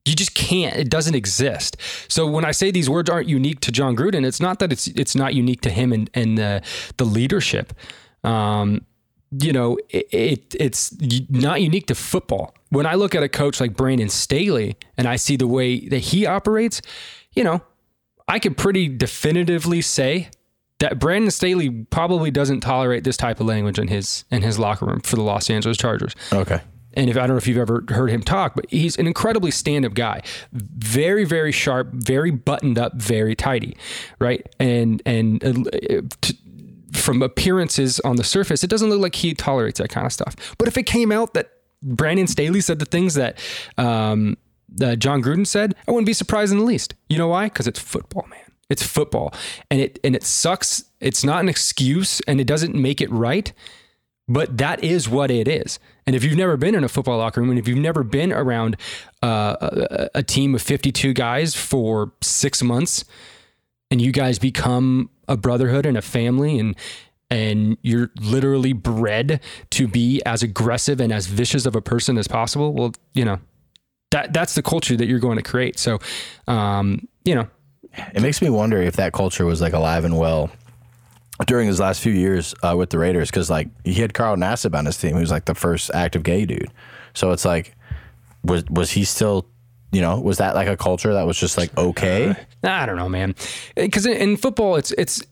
[0.05, 0.75] You just can't.
[0.77, 1.77] It doesn't exist.
[2.09, 4.89] So when I say these words aren't unique to Jon Gruden, it's not that it's
[4.89, 6.63] it's not unique to him and and the
[6.97, 7.73] the leadership.
[8.25, 8.85] Um,
[9.31, 10.97] you know, it, it, it's
[11.31, 12.55] not unique to football.
[12.71, 15.99] When I look at a coach like Brandon Staley and I see the way that
[15.99, 16.81] he operates,
[17.35, 17.63] you know,
[18.27, 20.31] I could pretty definitively say
[20.79, 24.87] that Brandon Staley probably doesn't tolerate this type of language in his in his locker
[24.87, 26.15] room for the Los Angeles Chargers.
[26.33, 26.61] Okay.
[26.95, 29.51] And if I don't know if you've ever heard him talk, but he's an incredibly
[29.53, 33.77] stand-up guy, very very sharp, very buttoned up, very tidy,
[34.19, 34.49] right?
[34.59, 36.37] And and uh, to,
[36.93, 40.35] from appearances on the surface, it doesn't look like he tolerates that kind of stuff.
[40.59, 41.51] But if it came out that
[41.83, 43.39] Brandon Staley said the things that
[43.79, 44.37] um,
[44.69, 46.95] that Jon Gruden said, I wouldn't be surprised in the least.
[47.09, 47.47] You know why?
[47.47, 48.39] Because it's football, man.
[48.69, 49.35] It's football,
[49.71, 50.85] and it and it sucks.
[51.01, 53.53] It's not an excuse, and it doesn't make it right.
[54.29, 55.81] But that is what it is.
[56.07, 58.33] And if you've never been in a football locker room, and if you've never been
[58.33, 58.77] around
[59.25, 63.05] uh, a, a team of 52 guys for six months,
[63.91, 66.77] and you guys become a brotherhood and a family and
[67.31, 69.41] and you're literally bred
[69.71, 73.39] to be as aggressive and as vicious of a person as possible well you know
[74.11, 75.79] that that's the culture that you're going to create.
[75.79, 75.99] So
[76.47, 77.49] um, you know.
[78.15, 80.49] It makes me wonder if that culture was like alive and well
[81.47, 84.77] during his last few years uh, with the Raiders because like he had Carl Nassib
[84.79, 86.71] on his team who's like the first active gay dude.
[87.15, 87.75] So it's like
[88.45, 89.47] was was he still
[89.91, 92.31] you know was that like a culture that was just like okay?
[92.63, 93.35] Uh, I don't know, man.
[93.75, 95.23] Because in, in, football, it's it's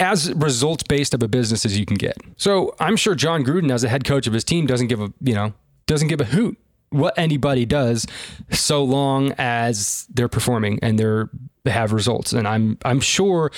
[0.00, 2.16] as results based of a business as you can get.
[2.36, 5.12] So I'm sure Jon Gruden, as a head coach of his team, doesn't give a
[5.20, 5.52] you know
[5.86, 6.58] doesn't give a hoot
[6.90, 8.06] what anybody does,
[8.50, 11.30] so long as they're performing and they're
[11.64, 12.32] they have results.
[12.32, 13.52] And I'm I'm sure,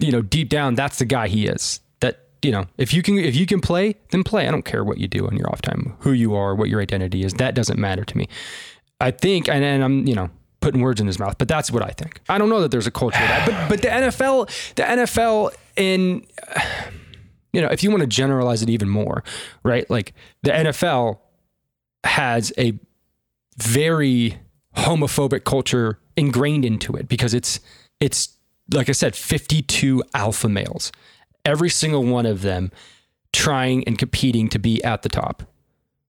[0.00, 1.80] you know, deep down, that's the guy he is.
[2.00, 4.48] That you know, if you can if you can play, then play.
[4.48, 6.80] I don't care what you do on your off time, who you are, what your
[6.80, 7.34] identity is.
[7.34, 8.28] That doesn't matter to me.
[9.00, 10.30] I think, and, and I'm you know
[10.62, 12.20] putting words in his mouth, but that's what I think.
[12.28, 15.54] I don't know that there's a culture of that, but but the NFL, the NFL
[15.76, 16.26] in
[17.52, 19.22] you know, if you want to generalize it even more,
[19.62, 19.88] right?
[19.90, 21.18] Like the NFL
[22.04, 22.78] has a
[23.58, 24.38] very
[24.76, 27.60] homophobic culture ingrained into it because it's
[28.00, 28.36] it's
[28.72, 30.92] like I said, 52 alpha males.
[31.44, 32.70] Every single one of them
[33.32, 35.42] trying and competing to be at the top.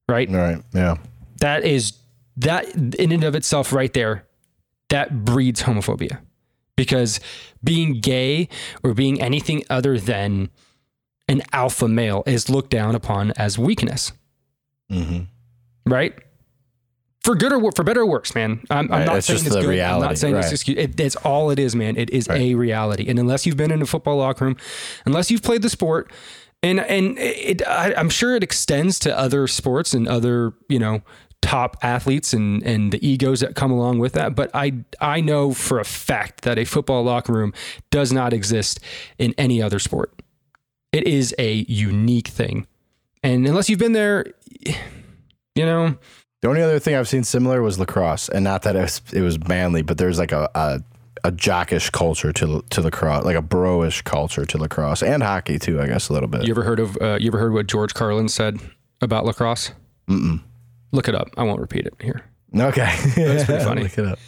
[0.07, 0.29] Right?
[0.29, 0.61] All right.
[0.73, 0.97] Yeah.
[1.37, 1.97] That is
[2.37, 4.25] that in and of itself right there
[4.93, 6.19] that breeds homophobia
[6.75, 7.19] because
[7.63, 8.47] being gay
[8.83, 10.51] or being anything other than
[11.27, 14.11] an alpha male is looked down upon as weakness.
[14.91, 15.23] Mm-hmm.
[15.91, 16.13] Right?
[17.23, 18.61] For good or wor- for better or worse, man.
[18.69, 19.63] I'm, I'm not it's saying it's good.
[19.63, 20.53] I'm reality, not saying it's right.
[20.53, 20.77] excuse.
[20.77, 21.97] It, it's all it is, man.
[21.97, 23.09] It is a reality.
[23.09, 24.57] And unless you've been in a football locker room,
[25.07, 26.11] unless you've played the sport,
[26.61, 31.01] and and it, I, I'm sure it extends to other sports and other you know
[31.43, 34.33] top athletes and and the egos that come along with that.
[34.33, 37.53] But I I know for a fact that a football locker room
[37.91, 38.79] does not exist
[39.19, 40.21] in any other sport.
[40.93, 42.65] It is a unique thing,
[43.21, 44.25] and unless you've been there,
[44.65, 45.95] you know.
[46.41, 49.21] The only other thing I've seen similar was lacrosse, and not that it was, it
[49.21, 50.81] was manly, but there's like a, a
[51.25, 55.81] a jockish culture to to lacrosse, like a broish culture to lacrosse and hockey too,
[55.81, 56.45] I guess a little bit.
[56.45, 56.97] You ever heard of?
[57.01, 58.59] Uh, you ever heard what George Carlin said
[59.01, 59.71] about lacrosse?
[60.09, 60.41] Mm-mm.
[60.93, 61.29] Look it up.
[61.35, 62.21] I won't repeat it here.
[62.55, 63.83] Okay, that's pretty funny.
[63.83, 64.19] Look it up.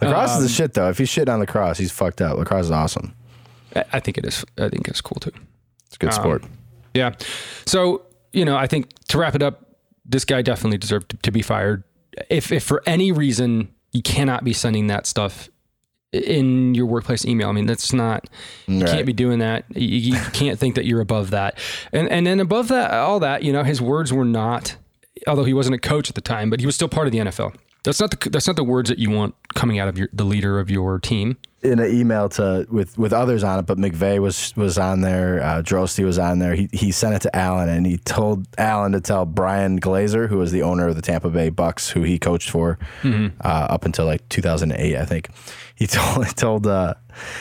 [0.00, 0.88] Lacrosse Um, is the shit though.
[0.88, 2.38] If he's shitting on lacrosse, he's fucked up.
[2.38, 3.14] Lacrosse is awesome.
[3.92, 4.44] I, think it is.
[4.58, 5.32] I think it's cool too.
[5.86, 6.44] It's a good sport.
[6.94, 7.14] Yeah.
[7.66, 9.66] So you know, I think to wrap it up,
[10.06, 11.84] this guy definitely deserved to, to be fired.
[12.30, 15.48] If if for any reason you cannot be sending that stuff
[16.12, 18.28] in your workplace email, I mean that's not.
[18.66, 18.88] You Right.
[18.90, 19.64] can't be doing that.
[19.74, 21.58] You, you can't think that you're above that.
[21.92, 24.76] And and then above that, all that, you know, his words were not.
[25.26, 27.18] Although he wasn't a coach at the time, but he was still part of the
[27.18, 27.54] NFL.
[27.84, 30.24] That's not the that's not the words that you want coming out of your the
[30.24, 31.36] leader of your team.
[31.62, 35.42] in an email to with with others on it, but McVay was was on there.
[35.42, 36.54] Uh, Drosty was on there.
[36.54, 40.38] He he sent it to Allen, and he told Allen to tell Bryan Glazer, who
[40.38, 44.06] was the owner of the Tampa Bay Bucks, who he coached for uh, up until
[44.06, 45.28] like 2008, I think.
[45.74, 46.94] He told told uh,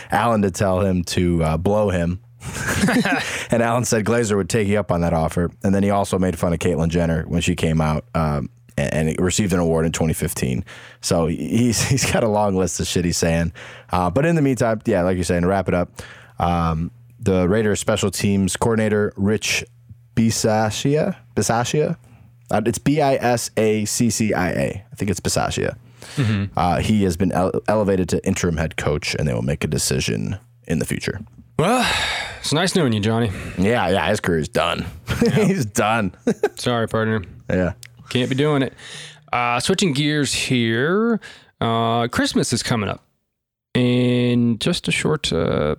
[0.09, 2.19] Allen to tell him to uh, blow him.
[3.51, 5.51] and Allen said Glazer would take you up on that offer.
[5.63, 9.09] And then he also made fun of Caitlyn Jenner when she came out um, and,
[9.09, 10.65] and received an award in 2015.
[11.01, 13.53] So he's he's got a long list of shit he's saying.
[13.91, 16.01] Uh, but in the meantime, yeah, like you're saying, to wrap it up,
[16.39, 19.63] um, the Raiders special teams coordinator Rich
[20.15, 21.97] Bisaccia, Bisaccia,
[22.51, 24.85] uh, it's B I S A C C I A.
[24.91, 25.77] I think it's Bisaccia.
[26.57, 29.67] Uh, he has been ele- elevated to interim head coach, and they will make a
[29.67, 31.21] decision in the future.
[31.61, 31.87] Well,
[32.39, 33.29] it's nice knowing you, Johnny.
[33.55, 34.83] Yeah, yeah, his career's done.
[35.35, 36.11] He's done.
[36.55, 37.21] Sorry, partner.
[37.47, 37.73] yeah.
[38.09, 38.73] Can't be doing it.
[39.31, 41.19] Uh, switching gears here.
[41.61, 43.05] Uh, Christmas is coming up
[43.75, 45.75] in just a short, uh,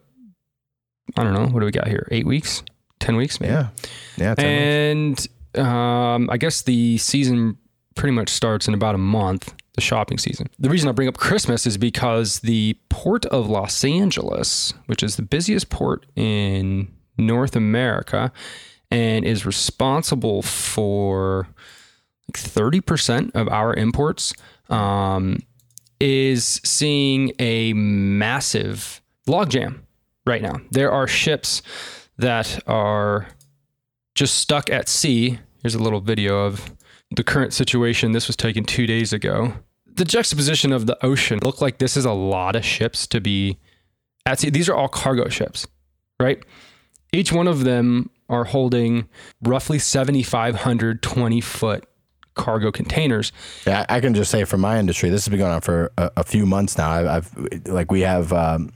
[1.16, 2.07] I don't know, what do we got here?
[2.12, 2.62] Eight weeks?
[3.01, 3.53] 10 weeks, maybe?
[3.53, 3.68] Yeah.
[4.16, 4.35] Yeah.
[4.37, 5.29] 10 weeks.
[5.57, 7.59] And um, I guess the season
[7.94, 10.48] pretty much starts in about a month, the shopping season.
[10.59, 15.16] The reason I bring up Christmas is because the port of Los Angeles, which is
[15.16, 18.33] the busiest port in North America
[18.90, 21.48] and is responsible for
[22.28, 24.35] like 30% of our imports,
[24.68, 25.38] um,
[26.00, 29.81] is seeing a massive logjam
[30.26, 30.61] right now.
[30.70, 31.62] There are ships
[32.18, 33.28] that are
[34.14, 35.38] just stuck at sea.
[35.62, 36.74] Here's a little video of
[37.16, 38.12] the current situation.
[38.12, 39.55] This was taken two days ago.
[39.87, 43.59] The juxtaposition of the ocean look like this is a lot of ships to be
[44.25, 44.51] at sea.
[44.51, 45.66] These are all cargo ships,
[46.18, 46.42] right?
[47.12, 49.09] Each one of them are holding
[49.42, 51.85] roughly 7,500 20 foot
[52.35, 53.33] cargo containers.
[53.66, 56.11] Yeah, I can just say from my industry, this has been going on for a,
[56.18, 56.90] a few months now.
[56.90, 58.72] I've, I've like we have um,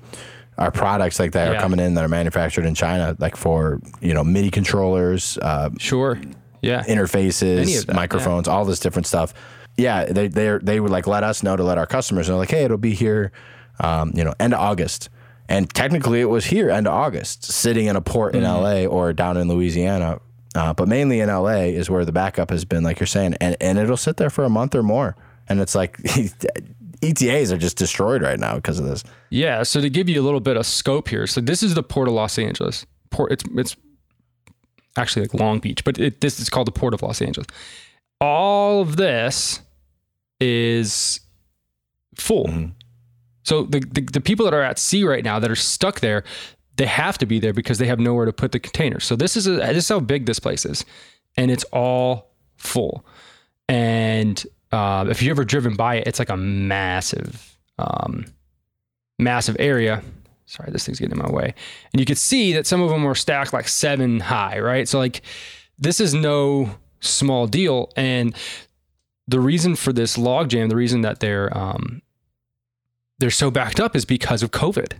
[0.58, 1.56] our products like that Yeah.
[1.58, 5.70] are coming in that are manufactured in China, like for you know MIDI controllers, uh,
[5.78, 6.20] Sure.
[6.62, 6.82] Yeah.
[6.84, 9.34] Interfaces, microphones, all this different stuff.
[9.76, 12.50] Yeah, they they they would like let us know to let our customers know, like,
[12.50, 13.30] hey, it'll be here,
[13.80, 15.10] um, you know, end of August.
[15.48, 19.12] And technically, it was here end of August, sitting in a port in LA or
[19.12, 20.20] down in Louisiana.
[20.54, 23.56] Uh, but mainly in LA is where the backup has been, like you're saying, and
[23.60, 25.14] and it'll sit there for a month or more.
[25.48, 25.98] And it's like,
[27.02, 29.04] ETAs are just destroyed right now because of this.
[29.30, 29.62] Yeah.
[29.62, 32.08] So to give you a little bit of scope here, so this is the port
[32.08, 32.86] of Los Angeles.
[33.10, 33.32] Port.
[33.32, 33.76] It's it's
[34.96, 37.46] actually like Long Beach, but it, this is called the port of Los Angeles.
[38.20, 39.60] All of this
[40.40, 41.20] is
[42.14, 42.46] full.
[42.46, 42.70] Mm-hmm.
[43.44, 46.24] So the, the the people that are at sea right now that are stuck there,
[46.76, 49.04] they have to be there because they have nowhere to put the containers.
[49.04, 50.84] So this is a, this is how big this place is,
[51.36, 53.06] and it's all full.
[53.68, 58.24] And uh, if you ever driven by it, it's like a massive, um,
[59.18, 60.02] massive area.
[60.46, 61.54] Sorry, this thing's getting in my way.
[61.92, 64.88] And you could see that some of them were stacked like seven high, right?
[64.88, 65.22] So like
[65.78, 67.90] this is no small deal.
[67.96, 68.34] And
[69.28, 72.00] the reason for this logjam, the reason that they're um,
[73.18, 74.92] they're so backed up is because of COVID.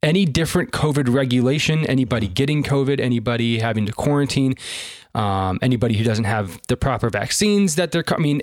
[0.00, 4.54] Any different COVID regulation, anybody getting COVID, anybody having to quarantine,
[5.14, 8.40] um, anybody who doesn't have the proper vaccines that they're, I mean,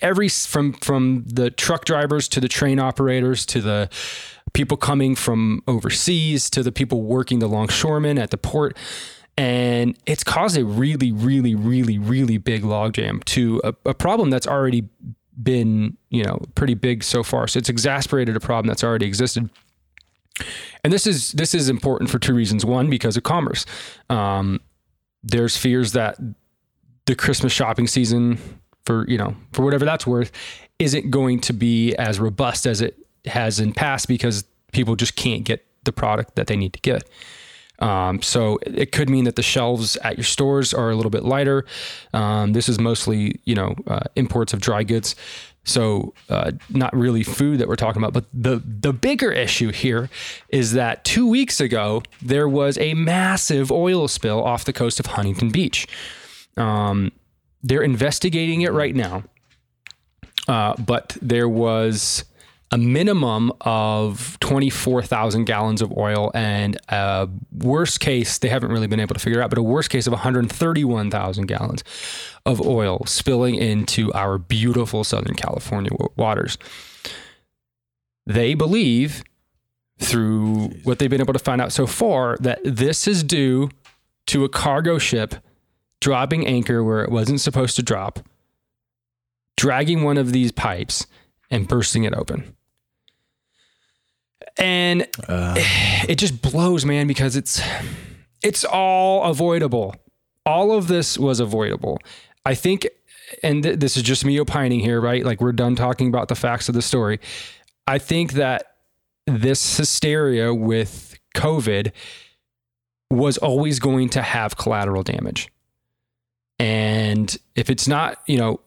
[0.00, 3.90] every from from the truck drivers to the train operators to the
[4.54, 8.76] people coming from overseas to the people working the longshoremen at the port,
[9.36, 14.46] and it's caused a really, really, really, really big logjam to a, a problem that's
[14.46, 14.88] already
[15.42, 17.46] been, you know, pretty big so far.
[17.46, 19.50] So it's exasperated a problem that's already existed.
[20.84, 22.64] And this is this is important for two reasons.
[22.64, 23.66] One, because of commerce.
[24.08, 24.60] Um,
[25.22, 26.18] there's fears that
[27.06, 28.38] the Christmas shopping season,
[28.84, 30.32] for you know, for whatever that's worth,
[30.78, 35.44] isn't going to be as robust as it has in past because people just can't
[35.44, 37.08] get the product that they need to get.
[37.78, 41.24] Um, so it could mean that the shelves at your stores are a little bit
[41.24, 41.64] lighter.
[42.14, 45.16] Um, this is mostly, you know, uh, imports of dry goods.
[45.64, 50.10] So uh, not really food that we're talking about, but the the bigger issue here
[50.48, 55.06] is that two weeks ago there was a massive oil spill off the coast of
[55.06, 55.86] Huntington Beach.
[56.56, 57.12] Um,
[57.62, 59.22] they're investigating it right now,
[60.48, 62.24] uh, but there was
[62.72, 68.98] a minimum of 24,000 gallons of oil and a worst case, they haven't really been
[68.98, 71.84] able to figure out, but a worst case of 131,000 gallons
[72.46, 76.56] of oil spilling into our beautiful Southern California waters.
[78.26, 79.22] They believe
[79.98, 83.68] through what they've been able to find out so far that this is due
[84.28, 85.34] to a cargo ship
[86.00, 88.20] dropping anchor where it wasn't supposed to drop,
[89.58, 91.06] dragging one of these pipes
[91.50, 92.56] and bursting it open
[94.58, 95.54] and uh.
[96.08, 97.60] it just blows, man, because it's
[98.42, 99.94] it's all avoidable.
[100.44, 101.98] All of this was avoidable.
[102.44, 102.88] I think,
[103.42, 105.24] and th- this is just me opining here, right?
[105.24, 107.20] Like we're done talking about the facts of the story.
[107.86, 108.76] I think that
[109.26, 111.92] this hysteria with COVID
[113.10, 115.48] was always going to have collateral damage.
[116.58, 118.60] And if it's not, you know,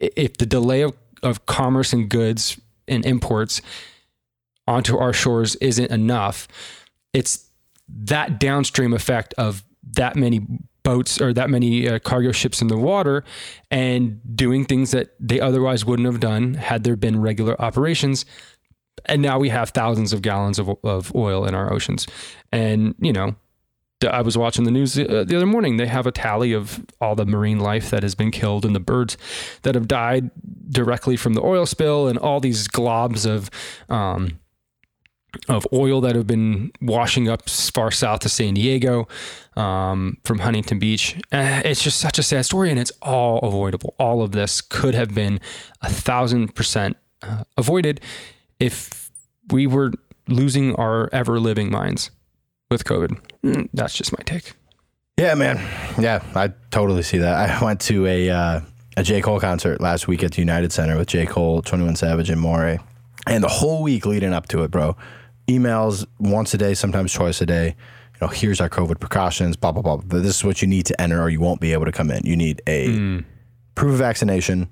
[0.00, 3.60] if the delay of, of commerce and goods and imports
[4.70, 6.46] onto our shores isn't enough.
[7.12, 7.50] It's
[7.88, 10.46] that downstream effect of that many
[10.84, 13.24] boats or that many uh, cargo ships in the water
[13.70, 18.24] and doing things that they otherwise wouldn't have done had there been regular operations.
[19.06, 22.06] And now we have thousands of gallons of, of oil in our oceans.
[22.52, 23.34] And, you know,
[24.08, 25.76] I was watching the news the, uh, other morning.
[25.76, 28.80] They have a tally of all the marine life that has been killed and the
[28.80, 29.18] birds
[29.62, 30.30] that have died
[30.70, 33.50] directly from the oil spill and all these globs of,
[33.88, 34.39] um,
[35.48, 39.08] of oil that have been washing up far south to San Diego
[39.56, 41.16] um, from Huntington Beach.
[41.32, 43.94] Uh, it's just such a sad story, and it's all avoidable.
[43.98, 45.40] All of this could have been
[45.82, 48.00] a thousand percent uh, avoided
[48.58, 49.10] if
[49.50, 49.92] we were
[50.28, 52.10] losing our ever living minds
[52.70, 53.20] with COVID.
[53.44, 54.52] Mm, that's just my take.
[55.16, 55.56] Yeah, man.
[56.00, 57.50] Yeah, I totally see that.
[57.60, 58.60] I went to a uh,
[58.96, 61.96] a J Cole concert last week at the United Center with J Cole, Twenty One
[61.96, 62.82] Savage, and Morray.
[63.26, 64.96] And the whole week leading up to it, bro,
[65.58, 67.76] emails once a day, sometimes twice a day.
[68.14, 69.96] You know, here's our COVID precautions, blah, blah, blah.
[70.04, 72.24] This is what you need to enter or you won't be able to come in.
[72.24, 73.24] You need a mm.
[73.74, 74.68] proof of vaccination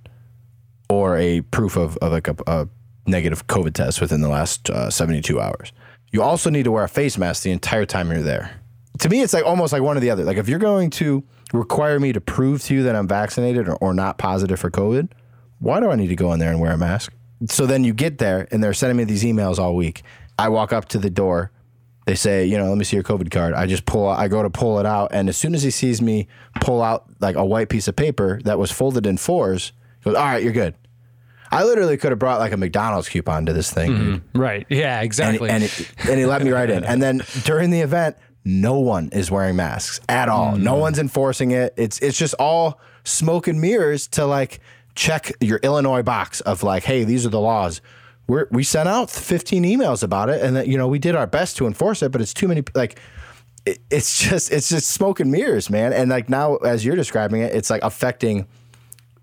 [0.89, 2.69] or a proof of, of like a, a
[3.07, 5.73] negative COVID test within the last uh, 72 hours.
[6.13, 8.61] You also need to wear a face mask the entire time you're there.
[9.01, 10.25] To me, it's like almost like one or the other.
[10.25, 13.77] Like if you're going to require me to prove to you that I'm vaccinated or,
[13.77, 15.11] or not positive for COVID,
[15.59, 17.13] why do I need to go in there and wear a mask?
[17.49, 20.03] So then you get there and they're sending me these emails all week.
[20.39, 21.51] I walk up to the door.
[22.07, 23.53] They say, you know, let me see your COVID card.
[23.53, 26.01] I just pull, I go to pull it out, and as soon as he sees
[26.01, 26.27] me
[26.61, 30.15] pull out like a white piece of paper that was folded in fours, he goes,
[30.15, 30.75] "All right, you're good."
[31.51, 33.91] I literally could have brought like a McDonald's coupon to this thing.
[33.91, 34.67] Mm, right.
[34.69, 35.49] Yeah, exactly.
[35.51, 36.85] And, and, it, and he let me right in.
[36.85, 40.55] And then during the event, no one is wearing masks at all.
[40.55, 40.63] Mm.
[40.63, 41.75] No one's enforcing it.
[41.77, 44.61] It's it's just all smoke and mirrors to like
[44.95, 47.81] check your Illinois box of like, hey, these are the laws.
[48.29, 51.27] We're, we sent out 15 emails about it, and that you know we did our
[51.27, 52.63] best to enforce it, but it's too many.
[52.75, 53.01] Like,
[53.67, 55.93] it, it's just it's just smoke and mirrors, man.
[55.93, 58.47] And like now, as you're describing it, it's like affecting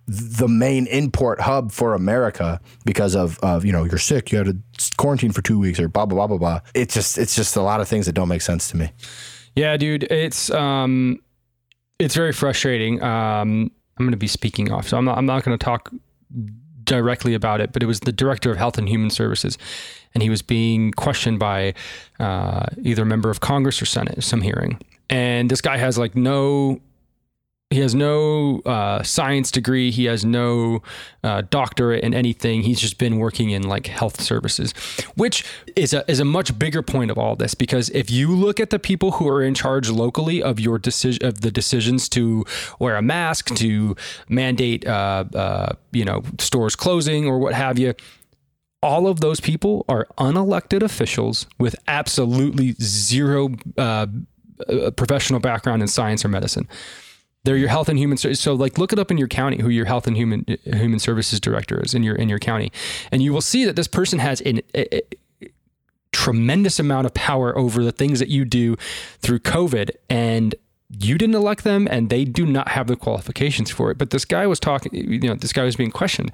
[0.08, 4.48] the main import hub for America because of, of you know you're sick, you had
[4.48, 4.58] to
[4.98, 6.60] quarantine for two weeks or blah blah blah blah blah.
[6.74, 8.92] It's just it's just a lot of things that don't make sense to me.
[9.56, 11.20] Yeah, dude, it's um,
[12.00, 13.02] it's very frustrating.
[13.02, 15.92] Um, I'm going to be speaking off, so I'm not I'm not going to talk
[16.86, 19.58] directly about it, but it was the director of Health and Human Services,
[20.14, 21.74] and he was being questioned by
[22.20, 24.80] uh, either a member of Congress or Senate, some hearing.
[25.10, 26.82] And this guy has like no
[27.72, 29.90] he has no uh, science degree.
[29.90, 30.84] He has no
[31.24, 32.62] uh, doctorate in anything.
[32.62, 34.72] He's just been working in like health services,
[35.16, 35.44] which
[35.76, 37.56] is a is a much bigger point of all this.
[37.56, 41.26] Because if you look at the people who are in charge locally of your decision
[41.26, 42.46] of the decisions to
[42.80, 43.96] wear a mask, to
[44.30, 47.96] mandate uh, uh, you know stores closing or what have you,
[48.84, 53.50] all of those people are unelected officials with absolutely zero
[53.80, 54.06] uh,
[54.70, 56.68] uh, professional background in science or medicine.
[57.46, 58.18] They're your health and human.
[58.18, 61.40] So like look it up in your county who your health and human human services
[61.40, 62.72] director is in your in your county,
[63.12, 65.02] and you will see that this person has an, a, a
[66.12, 68.76] tremendous amount of power over the things that you do
[69.20, 70.56] through COVID and
[70.90, 73.98] you didn't elect them and they do not have the qualifications for it.
[73.98, 76.32] But this guy was talking, you know, this guy was being questioned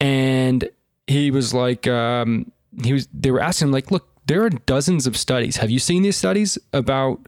[0.00, 0.68] and
[1.06, 5.06] he was like, um, he was, they were asking him like, look, there are dozens
[5.06, 5.56] of studies.
[5.56, 7.20] Have you seen these studies about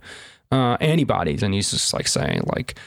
[0.53, 1.43] uh, antibodies?
[1.43, 2.79] And he's just like saying like,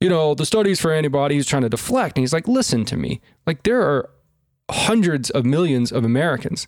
[0.00, 2.16] you know, the studies for antibodies trying to deflect.
[2.16, 3.20] And he's like, listen to me.
[3.46, 4.10] Like there are
[4.70, 6.66] hundreds of millions of Americans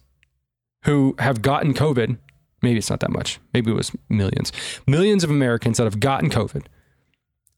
[0.84, 2.18] who have gotten COVID.
[2.62, 3.40] Maybe it's not that much.
[3.52, 4.52] Maybe it was millions.
[4.86, 6.66] Millions of Americans that have gotten COVID,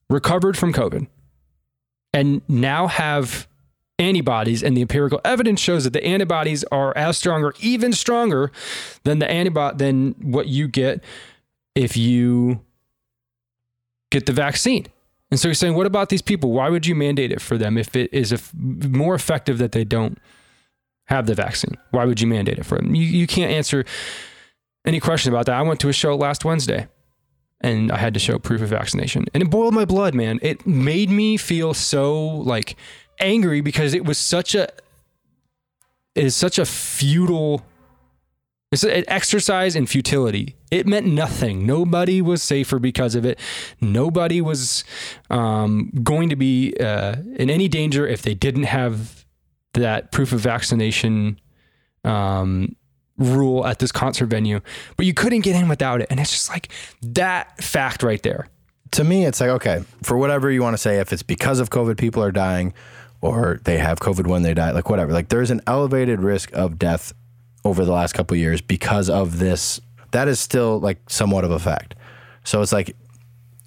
[0.09, 1.07] recovered from COVID,
[2.13, 3.47] and now have
[3.99, 4.63] antibodies.
[4.63, 8.51] And the empirical evidence shows that the antibodies are as strong or even stronger
[9.05, 11.03] than the antibody than what you get
[11.81, 12.61] if you
[14.11, 14.87] get the vaccine.
[15.31, 16.53] And so you're saying, what about these people?
[16.53, 20.19] Why would you mandate it for them if it is more effective that they don't
[21.07, 21.79] have the vaccine?
[21.91, 22.95] Why would you mandate it for them?
[22.95, 23.85] You, you can't answer
[24.85, 25.55] any question about that.
[25.55, 26.89] I went to a show last Wednesday
[27.63, 30.39] and I had to show proof of vaccination and it boiled my blood, man.
[30.43, 32.77] It made me feel so like
[33.21, 34.65] angry because it was such a,
[36.15, 37.63] it is such a futile
[38.73, 40.55] it's an exercise in futility.
[40.71, 41.67] It meant nothing.
[41.67, 43.39] Nobody was safer because of it.
[43.81, 44.85] Nobody was
[45.29, 49.25] um, going to be uh, in any danger if they didn't have
[49.75, 51.41] that proof of vaccination
[52.05, 52.77] um,
[53.19, 54.61] rule at this concert venue.
[54.97, 56.07] But you couldn't get in without it.
[56.09, 56.69] And it's just like
[57.03, 58.47] that fact right there.
[58.93, 61.71] To me, it's like, okay, for whatever you want to say, if it's because of
[61.71, 62.73] COVID, people are dying
[63.21, 65.13] or they have COVID when they die, like whatever.
[65.13, 67.13] Like there's an elevated risk of death
[67.65, 69.81] over the last couple years because of this.
[70.13, 71.95] That is still like somewhat of a fact.
[72.45, 72.97] So it's like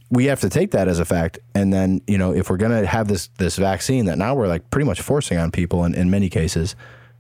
[0.10, 1.40] we have to take that as a fact.
[1.56, 4.48] And then, you know, if we're going to have this this vaccine that now we're
[4.48, 6.76] like pretty much forcing on people in, in many cases,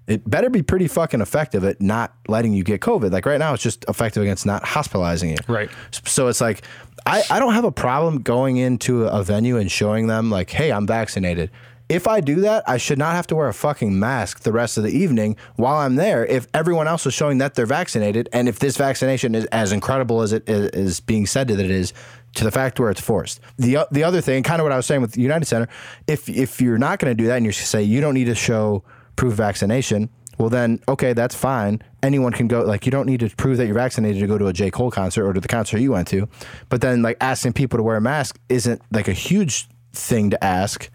[0.06, 3.12] it better be pretty fucking effective at not letting you get COVID.
[3.12, 5.38] Like right now, it's just effective against not hospitalizing you.
[5.48, 5.72] Right.
[6.06, 6.64] So it's like,
[7.06, 10.72] I, I don't have a problem going into a venue and showing them, like, hey,
[10.72, 11.52] I'm vaccinated.
[11.90, 14.78] If I do that, I should not have to wear a fucking mask the rest
[14.78, 16.26] of the evening while I'm there.
[16.26, 20.22] If everyone else is showing that they're vaccinated, and if this vaccination is as incredible
[20.22, 21.94] as it is being said that it is,
[22.36, 23.40] to the fact where it's forced.
[23.58, 25.68] The the other thing, kind of what I was saying with the United Center,
[26.08, 28.36] if if you're not going to do that and you say you don't need to
[28.36, 28.84] show
[29.16, 31.82] proof of vaccination, well then okay, that's fine.
[32.02, 32.62] Anyone can go.
[32.62, 34.92] Like you don't need to prove that you're vaccinated to go to a J Cole
[34.92, 36.28] concert or to the concert you went to.
[36.70, 40.44] But then like asking people to wear a mask isn't like a huge thing to
[40.44, 40.90] ask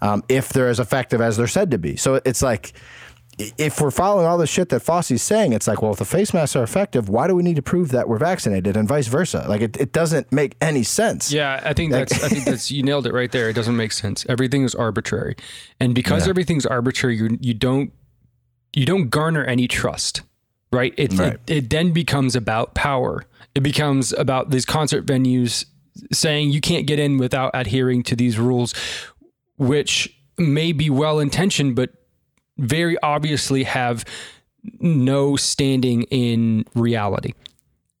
[0.00, 1.96] um, if they're as effective as they're said to be.
[1.96, 2.72] So it's like
[3.38, 6.34] if we're following all the shit that Fauci's saying, it's like, well, if the face
[6.34, 9.44] masks are effective, why do we need to prove that we're vaccinated and vice versa?
[9.48, 11.32] Like it, it doesn't make any sense.
[11.32, 13.48] Yeah, I think that's I think that's you nailed it right there.
[13.48, 14.26] It doesn't make sense.
[14.28, 15.36] Everything is arbitrary.
[15.78, 16.30] And because yeah.
[16.30, 17.92] everything's arbitrary, you you don't
[18.74, 20.22] you don't garner any trust.
[20.70, 20.92] Right?
[20.98, 21.34] It, right.
[21.34, 23.24] it it then becomes about power.
[23.54, 25.64] It becomes about these concert venues
[26.12, 28.74] saying you can't get in without adhering to these rules
[29.58, 31.90] which may be well intentioned, but
[32.56, 34.04] very obviously have
[34.80, 37.32] no standing in reality.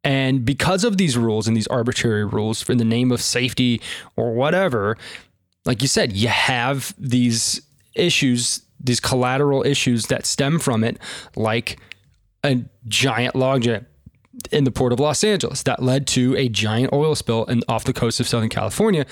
[0.04, 3.80] And because of these rules and these arbitrary rules for the name of safety
[4.16, 4.96] or whatever,
[5.64, 7.60] like you said, you have these
[7.94, 10.98] issues, these collateral issues that stem from it,
[11.36, 11.78] like
[12.44, 13.84] a giant logjam
[14.52, 17.84] in the port of Los Angeles that led to a giant oil spill in, off
[17.84, 19.04] the coast of Southern California.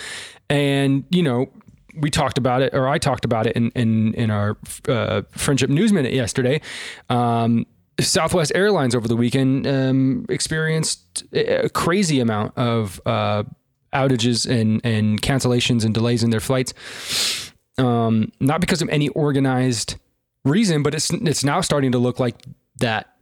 [0.49, 1.51] And, you know,
[1.99, 4.57] we talked about it, or I talked about it in in, in our
[4.88, 6.61] uh, friendship news minute yesterday.
[7.09, 7.66] Um,
[7.99, 13.44] Southwest Airlines over the weekend um, experienced a crazy amount of uh,
[13.92, 17.53] outages and and cancellations and delays in their flights.
[17.78, 19.97] Um, not because of any organized
[20.44, 22.36] reason, but it's it's now starting to look like
[22.78, 23.14] that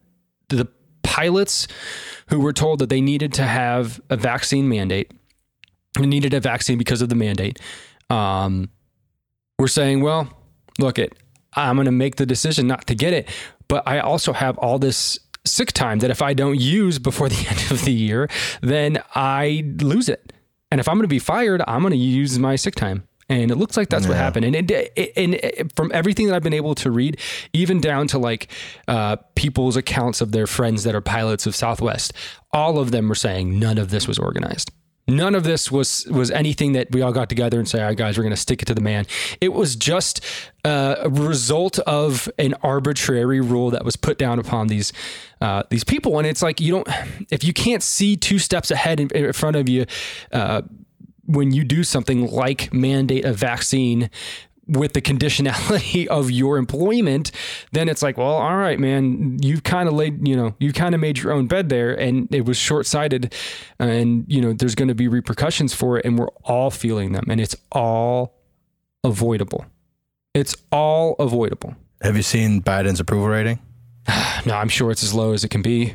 [0.48, 0.68] the
[1.02, 1.68] pilots
[2.28, 5.12] who were told that they needed to have a vaccine mandate,
[5.98, 7.58] needed a vaccine because of the mandate,
[8.10, 8.70] um,
[9.58, 10.28] were saying, well,
[10.78, 11.12] look it,
[11.54, 13.28] I'm going to make the decision not to get it,
[13.68, 17.46] but I also have all this sick time that if I don't use before the
[17.48, 18.28] end of the year,
[18.60, 20.32] then I lose it.
[20.70, 23.06] And if I'm going to be fired, I'm going to use my sick time.
[23.28, 24.10] And it looks like that's yeah.
[24.10, 24.44] what happened.
[24.44, 27.18] And, it, it, and it, from everything that I've been able to read,
[27.52, 28.48] even down to like
[28.86, 32.12] uh, people's accounts of their friends that are pilots of Southwest,
[32.52, 34.70] all of them were saying none of this was organized.
[35.06, 37.96] None of this was was anything that we all got together and say, "All right,
[37.96, 39.06] guys, we're going to stick it to the man."
[39.40, 40.22] It was just
[40.64, 44.94] uh, a result of an arbitrary rule that was put down upon these
[45.42, 46.88] uh, these people, and it's like you don't
[47.30, 49.84] if you can't see two steps ahead in, in front of you.
[50.32, 50.62] Uh,
[51.26, 54.10] when you do something like mandate a vaccine
[54.66, 57.30] with the conditionality of your employment,
[57.72, 60.94] then it's like, well, all right, man, you've kind of laid, you know, you kind
[60.94, 63.34] of made your own bed there and it was short sighted
[63.78, 67.24] and, you know, there's going to be repercussions for it and we're all feeling them
[67.28, 68.34] and it's all
[69.02, 69.64] avoidable.
[70.34, 71.74] It's all avoidable.
[72.02, 73.58] Have you seen Biden's approval rating?
[74.46, 75.94] no, I'm sure it's as low as it can be.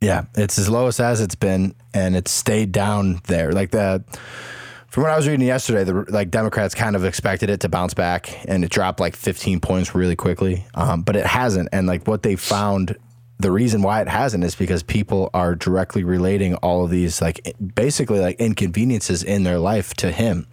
[0.00, 3.50] Yeah, it's as lowest as it's been and it's stayed down there.
[3.50, 4.04] Like the,
[4.88, 7.94] from what I was reading yesterday, the like Democrats kind of expected it to bounce
[7.94, 11.68] back, and it dropped like 15 points really quickly, um, but it hasn't.
[11.72, 12.96] And like what they found,
[13.38, 17.54] the reason why it hasn't is because people are directly relating all of these like
[17.74, 20.46] basically like inconveniences in their life to him,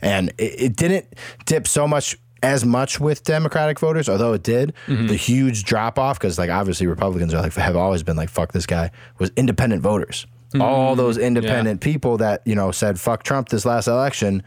[0.00, 1.06] and it, it didn't
[1.46, 4.72] dip so much as much with Democratic voters, although it did.
[4.86, 5.08] Mm-hmm.
[5.08, 8.52] The huge drop off, because like obviously Republicans are like have always been like fuck
[8.52, 10.26] this guy, was independent voters.
[10.52, 10.62] Mm-hmm.
[10.62, 11.92] All those independent yeah.
[11.92, 14.42] people that, you know, said fuck Trump this last election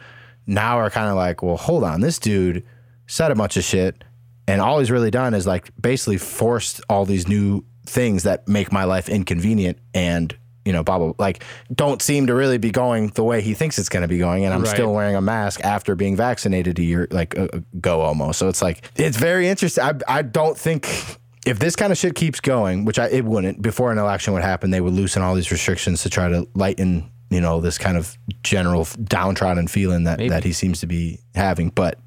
[0.45, 2.65] now are kind of like, well, hold on, this dude
[3.07, 4.03] said a bunch of shit.
[4.45, 8.71] And all he's really done is like basically forced all these new things that make
[8.71, 10.35] my life inconvenient and
[10.65, 11.43] you know, blah, blah, blah, like
[11.73, 14.45] don't seem to really be going the way he thinks it's going to be going.
[14.45, 14.69] And I'm right.
[14.69, 18.39] still wearing a mask after being vaccinated a year, like ago almost.
[18.39, 19.83] So it's like, it's very interesting.
[19.83, 23.61] I, I don't think if this kind of shit keeps going, which I, it wouldn't,
[23.61, 27.11] before an election would happen, they would loosen all these restrictions to try to lighten,
[27.29, 31.69] you know, this kind of general downtrodden feeling that, that he seems to be having.
[31.69, 31.99] But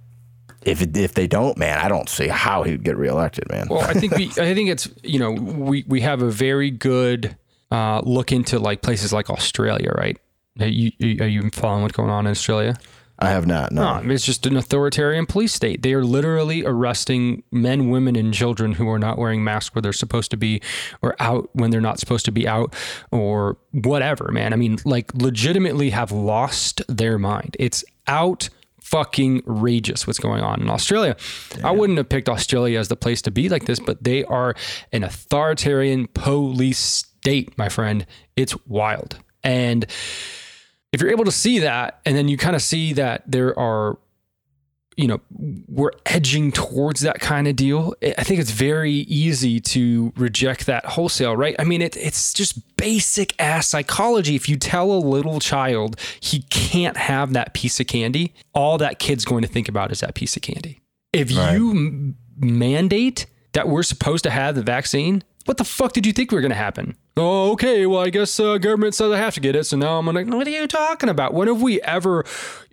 [0.62, 3.68] if it, if they don't, man, I don't see how he would get reelected, man.
[3.70, 7.36] Well, I think we, I think it's you know we we have a very good
[7.70, 10.18] uh, look into like places like Australia, right?
[10.60, 12.76] Are you are you following what's going on in Australia?
[13.18, 13.72] I have not.
[13.72, 14.00] No.
[14.00, 14.12] no.
[14.12, 15.82] it's just an authoritarian police state.
[15.82, 19.92] They are literally arresting men, women, and children who are not wearing masks where they're
[19.92, 20.60] supposed to be,
[21.02, 22.74] or out when they're not supposed to be out,
[23.10, 24.30] or whatever.
[24.32, 27.56] Man, I mean, like, legitimately have lost their mind.
[27.58, 28.50] It's out
[28.86, 31.16] fucking rageous what's going on in Australia.
[31.50, 31.66] Damn.
[31.66, 34.54] I wouldn't have picked Australia as the place to be like this, but they are
[34.92, 38.06] an authoritarian police state, my friend.
[38.36, 39.18] It's wild.
[39.42, 39.86] And
[40.96, 43.98] if you're able to see that and then you kind of see that there are
[44.96, 45.20] you know
[45.68, 50.86] we're edging towards that kind of deal i think it's very easy to reject that
[50.86, 51.54] wholesale right?
[51.58, 54.36] I mean it, it's just basic ass psychology.
[54.36, 58.98] If you tell a little child he can't have that piece of candy all that
[58.98, 60.80] kid's going to think about is that piece of candy.
[61.12, 61.52] If right.
[61.52, 66.12] you m- mandate that we're supposed to have the vaccine what the fuck did you
[66.12, 66.96] think were going to happen?
[67.16, 67.86] Oh, okay.
[67.86, 69.64] Well, I guess uh, government says I have to get it.
[69.64, 71.34] So now I'm like, what are you talking about?
[71.34, 72.24] When have we ever,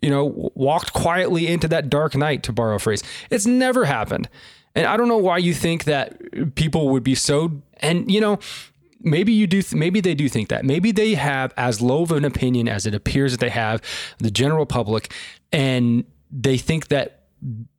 [0.01, 3.03] you know, walked quietly into that dark night, to borrow a phrase?
[3.29, 4.27] It's never happened.
[4.75, 8.39] And I don't know why you think that people would be so, and, you know,
[8.99, 12.11] maybe you do th- maybe they do think that maybe they have as low of
[12.11, 13.81] an opinion as it appears that they have
[14.17, 15.13] the general public
[15.51, 17.22] and they think that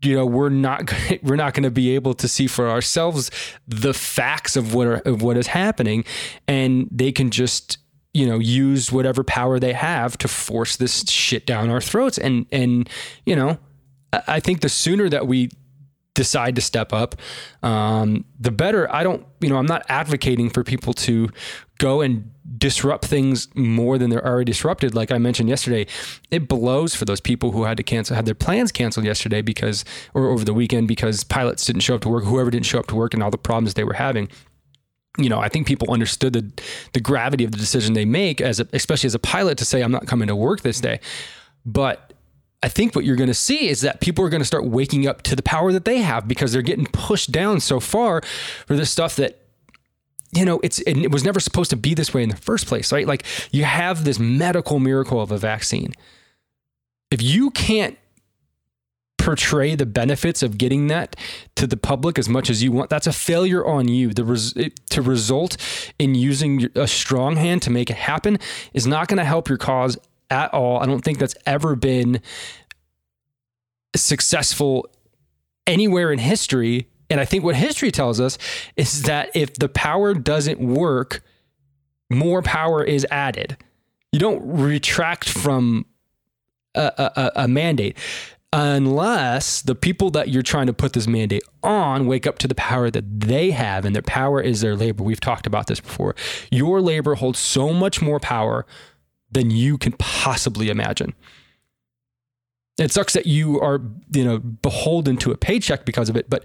[0.03, 0.93] you know we're not
[1.23, 3.31] we're not going to be able to see for ourselves
[3.67, 6.05] the facts of what are, of what is happening.
[6.47, 7.79] And they can just
[8.13, 12.19] you know use whatever power they have to force this shit down our throats.
[12.19, 12.89] And and
[13.27, 13.59] you know
[14.29, 15.51] i think the sooner that we
[16.15, 17.17] decide to step up
[17.63, 21.29] um, the better i don't you know i'm not advocating for people to
[21.79, 24.95] go and disrupt things more than they're already disrupted.
[24.95, 25.87] Like I mentioned yesterday,
[26.31, 29.85] it blows for those people who had to cancel, had their plans canceled yesterday because,
[30.15, 32.87] or over the weekend because pilots didn't show up to work, whoever didn't show up
[32.87, 34.29] to work and all the problems they were having.
[35.19, 36.63] You know, I think people understood the,
[36.93, 39.83] the gravity of the decision they make as a, especially as a pilot to say,
[39.83, 41.01] I'm not coming to work this day.
[41.67, 42.14] But
[42.65, 45.07] I think what you're going to see is that people are going to start waking
[45.07, 48.23] up to the power that they have because they're getting pushed down so far
[48.67, 49.43] for this stuff that
[50.35, 52.91] you know it's it was never supposed to be this way in the first place
[52.91, 53.07] right?
[53.07, 55.93] Like you have this medical miracle of a vaccine.
[57.11, 57.99] If you can't
[59.19, 61.17] portray the benefits of getting that
[61.57, 64.15] to the public as much as you want that's a failure on you.
[64.15, 64.55] The res-
[64.89, 65.59] to result
[65.99, 68.39] in using a strong hand to make it happen
[68.73, 69.99] is not going to help your cause
[70.31, 72.21] at all i don't think that's ever been
[73.97, 74.89] successful
[75.67, 78.39] anywhere in history and I think what history tells us
[78.77, 81.23] is that if the power doesn't work,
[82.11, 83.57] more power is added.
[84.13, 85.87] You don't retract from
[86.75, 87.97] a, a, a, mandate
[88.53, 92.55] unless the people that you're trying to put this mandate on wake up to the
[92.55, 95.05] power that they have, and their power is their labor.
[95.05, 96.15] We've talked about this before.
[96.51, 98.67] Your labor holds so much more power
[99.35, 101.15] than you can possibly imagine.
[102.79, 103.81] It sucks that you are,
[104.13, 106.45] you know, beholden to a paycheck because of it, but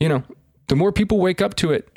[0.00, 0.22] you know,
[0.68, 1.88] the more people wake up to it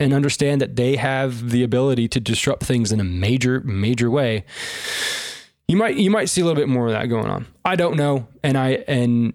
[0.00, 4.44] and understand that they have the ability to disrupt things in a major, major way,
[5.68, 7.46] you might you might see a little bit more of that going on.
[7.64, 9.32] I don't know, and I and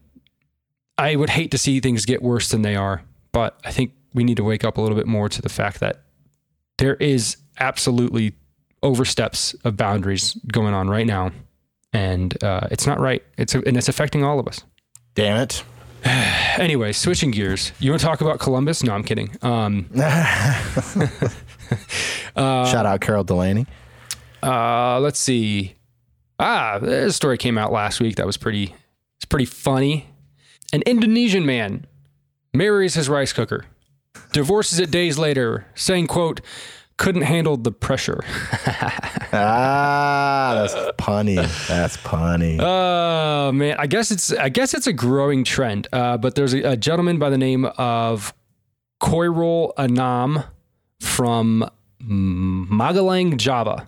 [0.98, 4.24] I would hate to see things get worse than they are, but I think we
[4.24, 6.04] need to wake up a little bit more to the fact that
[6.78, 8.34] there is absolutely
[8.84, 11.32] oversteps of boundaries going on right now,
[11.94, 13.24] and uh, it's not right.
[13.38, 14.64] It's and it's affecting all of us.
[15.16, 15.64] Damn it.
[16.04, 17.72] anyway, switching gears.
[17.80, 18.84] You want to talk about Columbus?
[18.84, 19.36] No, I'm kidding.
[19.42, 19.90] Um,
[22.36, 23.66] uh, Shout out Carol Delaney.
[24.44, 25.76] Uh, let's see.
[26.40, 28.16] Ah, this story came out last week.
[28.18, 28.76] That was pretty.
[29.18, 30.10] It's pretty funny.
[30.72, 31.86] An Indonesian man
[32.54, 33.66] marries his rice cooker,
[34.34, 36.42] divorces it days later, saying, "quote
[36.98, 38.20] couldn't handle the pressure.
[39.34, 41.36] ah, that's punny.
[41.68, 42.60] That's punny.
[42.60, 45.88] Oh man, I guess it's I guess it's a growing trend.
[45.94, 48.34] Uh, but there's a, a, gentleman by the name of
[49.02, 50.44] Koirul Anam
[51.00, 51.70] from
[52.02, 53.88] Magelang, Java.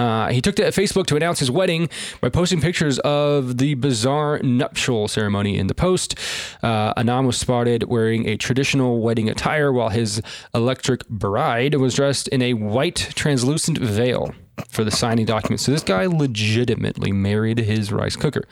[0.00, 1.86] Uh, he took to Facebook to announce his wedding
[2.22, 6.18] by posting pictures of the bizarre nuptial ceremony in the post.
[6.62, 10.22] Uh, Anam was spotted wearing a traditional wedding attire while his
[10.54, 14.32] electric bride was dressed in a white translucent veil
[14.70, 15.60] for the signing document.
[15.60, 18.44] So this guy legitimately married his rice cooker.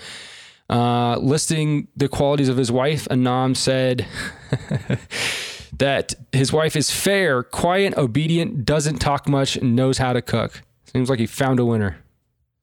[0.69, 4.07] Uh, listing the qualities of his wife, Anam said
[5.73, 10.63] that his wife is fair, quiet, obedient, doesn't talk much, knows how to cook.
[10.93, 11.99] Seems like he found a winner.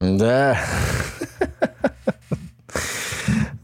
[0.00, 0.54] uh,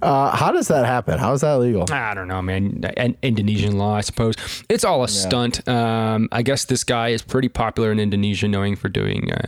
[0.01, 1.19] how does that happen?
[1.19, 1.87] How is that legal?
[1.91, 2.85] I don't know, man.
[2.97, 4.37] An Indonesian law, I suppose.
[4.69, 5.07] It's all a yeah.
[5.07, 5.69] stunt.
[5.69, 9.47] Um, I guess this guy is pretty popular in Indonesia, knowing for doing uh,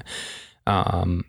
[0.67, 1.25] um,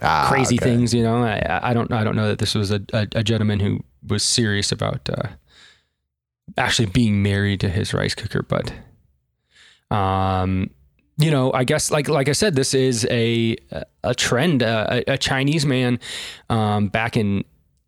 [0.00, 0.64] ah, crazy okay.
[0.64, 0.94] things.
[0.94, 1.92] You know, I, I, don't.
[1.92, 5.30] I don't know that this was a, a, a gentleman who was serious about uh,
[6.56, 8.72] actually being married to his rice cooker, but
[9.94, 10.70] um,
[11.20, 13.56] you know, I guess like like I said, this is a
[14.02, 14.62] a trend.
[14.62, 16.00] Uh, a, a, Chinese man
[16.48, 17.44] um, back in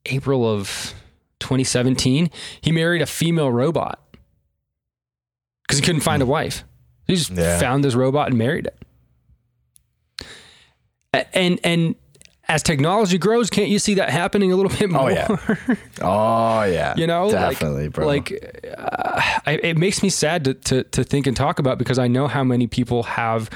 [0.07, 0.95] April of
[1.41, 2.31] 2017,
[2.61, 3.99] he married a female robot
[5.63, 6.65] because he couldn't find a wife.
[7.07, 7.59] He just yeah.
[7.59, 8.79] found this robot and married it.
[11.33, 11.95] And and
[12.49, 15.03] as technology grows, can't you see that happening a little bit more?
[15.03, 15.77] Oh yeah.
[16.01, 16.95] Oh yeah.
[16.97, 18.07] you know, definitely, like, bro.
[18.07, 21.99] Like, uh, I, it makes me sad to, to to think and talk about because
[21.99, 23.49] I know how many people have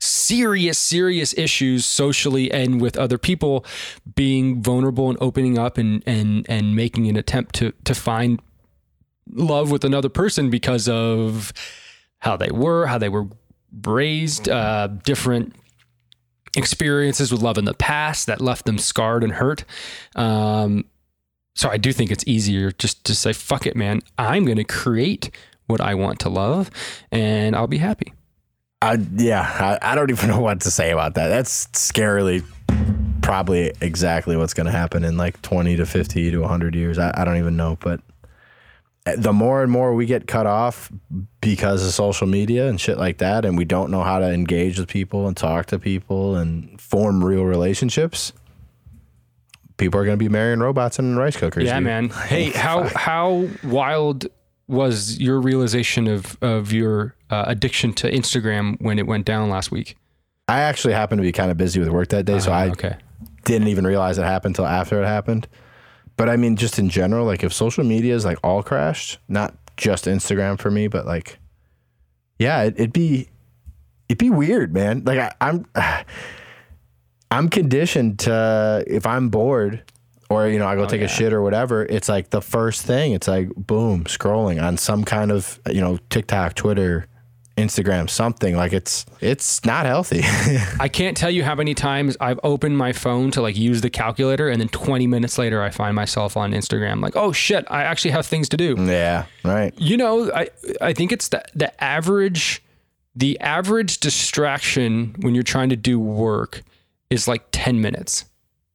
[0.00, 3.64] serious, serious issues socially and with other people
[4.16, 8.40] being vulnerable and opening up and and and making an attempt to to find
[9.30, 11.52] love with another person because of
[12.18, 13.26] how they were, how they were
[13.86, 15.54] raised, uh, different
[16.56, 19.64] experiences with love in the past that left them scarred and hurt.
[20.14, 20.84] Um,
[21.54, 24.00] so I do think it's easier just to say, fuck it, man.
[24.18, 25.30] I'm going to create
[25.66, 26.70] what I want to love
[27.10, 28.12] and I'll be happy.
[29.16, 31.28] Yeah, I, I don't even know what to say about that.
[31.28, 32.44] That's scarily
[33.22, 36.98] probably exactly what's going to happen in like 20 to 50 to 100 years.
[36.98, 38.00] I, I don't even know, but
[39.04, 40.90] the more and more we get cut off
[41.40, 44.78] because of social media and shit like that, and we don't know how to engage
[44.78, 48.32] with people and talk to people and form real relationships,
[49.76, 51.64] people are going to be marrying robots and rice cookers.
[51.64, 52.08] Yeah, man.
[52.26, 54.26] Hey, how how wild
[54.68, 59.72] was your realization of of your uh, addiction to Instagram when it went down last
[59.72, 59.96] week?
[60.48, 62.68] I actually happened to be kind of busy with work that day, uh, so I
[62.70, 62.96] okay.
[63.44, 65.48] didn't even realize it happened until after it happened.
[66.16, 69.54] But I mean, just in general, like if social media is like all crashed, not
[69.76, 71.38] just Instagram for me, but like,
[72.38, 73.28] yeah, it, would be,
[74.08, 75.02] it'd be weird, man.
[75.04, 75.66] Like I, I'm,
[77.30, 79.82] I'm conditioned to if I'm bored
[80.32, 81.06] or you know I go oh, take yeah.
[81.06, 83.12] a shit or whatever, it's like the first thing.
[83.12, 87.06] It's like boom, scrolling on some kind of you know TikTok, Twitter,
[87.62, 90.22] Instagram, something like it's it's not healthy.
[90.80, 93.90] I can't tell you how many times I've opened my phone to like use the
[93.90, 97.84] calculator and then 20 minutes later I find myself on Instagram like, "Oh shit, I
[97.84, 99.72] actually have things to do." yeah, right.
[99.78, 100.48] You know, I
[100.80, 102.62] I think it's the the average
[103.14, 106.62] the average distraction when you're trying to do work
[107.10, 108.24] is like 10 minutes.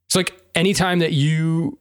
[0.06, 1.78] It's like anytime that you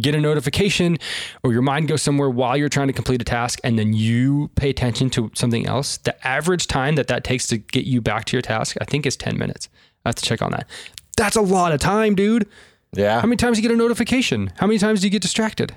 [0.00, 0.98] get a notification
[1.42, 4.50] or your mind goes somewhere while you're trying to complete a task and then you
[4.56, 8.24] pay attention to something else, the average time that that takes to get you back
[8.26, 9.68] to your task, I think is 10 minutes.
[10.04, 10.68] I have to check on that.
[11.16, 12.46] That's a lot of time, dude.
[12.92, 14.52] Yeah, How many times do you get a notification?
[14.56, 15.76] How many times do you get distracted?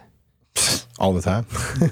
[0.99, 1.45] All the time.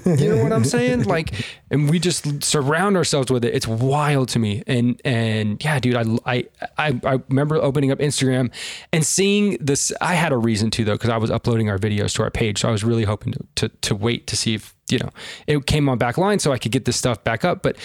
[0.04, 1.04] You know what I'm saying?
[1.04, 1.32] Like,
[1.70, 3.54] and we just surround ourselves with it.
[3.54, 4.62] It's wild to me.
[4.66, 6.44] And and yeah, dude, I I
[6.76, 8.52] I, remember opening up Instagram
[8.92, 9.92] and seeing this.
[10.00, 12.60] I had a reason to though, because I was uploading our videos to our page,
[12.60, 15.10] so I was really hoping to to, to wait to see if you know
[15.46, 17.62] it came on back line so I could get this stuff back up.
[17.62, 17.76] But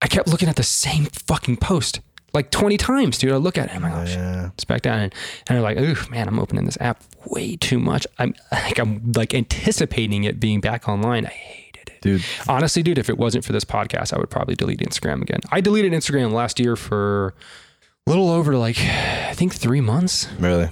[0.00, 2.00] I kept looking at the same fucking post
[2.34, 3.32] like 20 times, dude.
[3.32, 5.14] I look at it, I'm like, oh yeah, it's back down and,
[5.48, 8.06] and I'm like, ooh, man, I'm opening this app way too much.
[8.18, 11.26] I'm like, I'm like anticipating it being back online.
[11.26, 12.02] I hated it.
[12.02, 12.24] dude.
[12.48, 15.40] Honestly, dude, if it wasn't for this podcast, I would probably delete Instagram again.
[15.50, 17.34] I deleted Instagram last year for
[18.06, 20.28] a little over like, I think three months.
[20.38, 20.68] Really.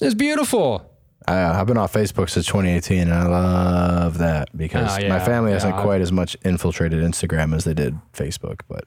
[0.00, 0.92] It's beautiful.
[1.28, 5.16] I, uh, I've been on Facebook since 2018, and I love that because Oh, my
[5.16, 5.82] yeah, family hasn't yeah.
[5.82, 8.84] quite as much infiltrated Instagram as they did Facebook, but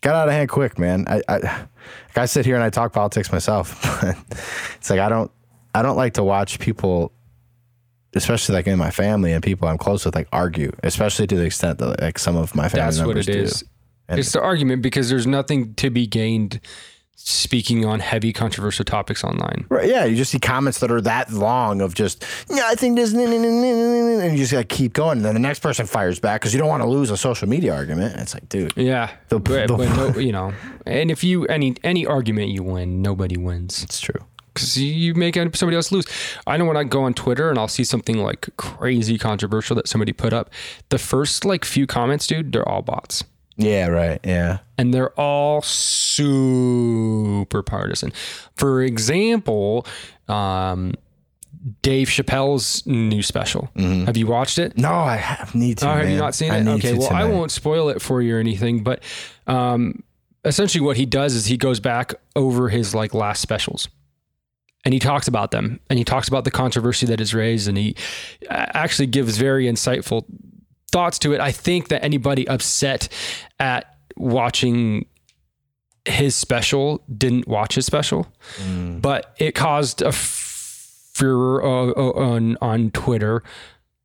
[0.00, 1.04] got out of hand quick, man.
[1.08, 3.78] I, I, like I sit here and I talk politics myself,
[4.76, 5.30] it's like I don't,
[5.74, 7.12] I don't like to watch people,
[8.14, 11.44] especially like in my family and people I'm close with, like argue, especially to the
[11.44, 13.38] extent that like some of my family That's what members it do.
[13.40, 13.64] is.
[14.08, 16.60] And- It's the argument because there's nothing to be gained
[17.22, 19.66] speaking on heavy controversial topics online.
[19.68, 22.96] Right, yeah, you just see comments that are that long of just, yeah, I think
[22.96, 25.18] this, and you just gotta keep going.
[25.18, 27.48] And then the next person fires back because you don't want to lose a social
[27.48, 28.16] media argument.
[28.16, 30.52] It's like, dude, Yeah, The- but, the- but no, you know,
[30.86, 34.20] and if you any any argument you win, nobody wins it's true.
[34.54, 36.06] because you make somebody else lose.
[36.46, 39.88] I know when I go on Twitter and I'll see something like crazy controversial that
[39.88, 40.50] somebody put up,
[40.88, 43.24] the first like few comments, dude, they're all bots.
[43.60, 44.20] Yeah, right.
[44.24, 44.58] Yeah.
[44.78, 45.60] and they're all
[46.80, 48.12] super partisan.
[48.56, 49.86] For example,
[50.28, 50.94] um,
[51.82, 53.68] Dave Chappelle's new special.
[53.76, 54.78] Have you watched it?
[54.78, 55.88] No, I have need to.
[55.90, 56.66] Oh, have you not seen I it?
[56.66, 59.02] Okay, well, I won't spoil it for you or anything, but
[59.46, 60.02] um,
[60.44, 63.88] essentially what he does is he goes back over his like last specials.
[64.82, 67.76] And he talks about them, and he talks about the controversy that is raised, and
[67.76, 67.94] he
[68.48, 70.24] actually gives very insightful
[70.92, 71.40] thoughts to it.
[71.40, 73.08] I think that anybody upset
[73.58, 75.06] at watching
[76.06, 78.26] his special didn't watch his special,
[78.58, 79.00] Mm.
[79.02, 83.42] but it caused a furor uh, uh, on on Twitter,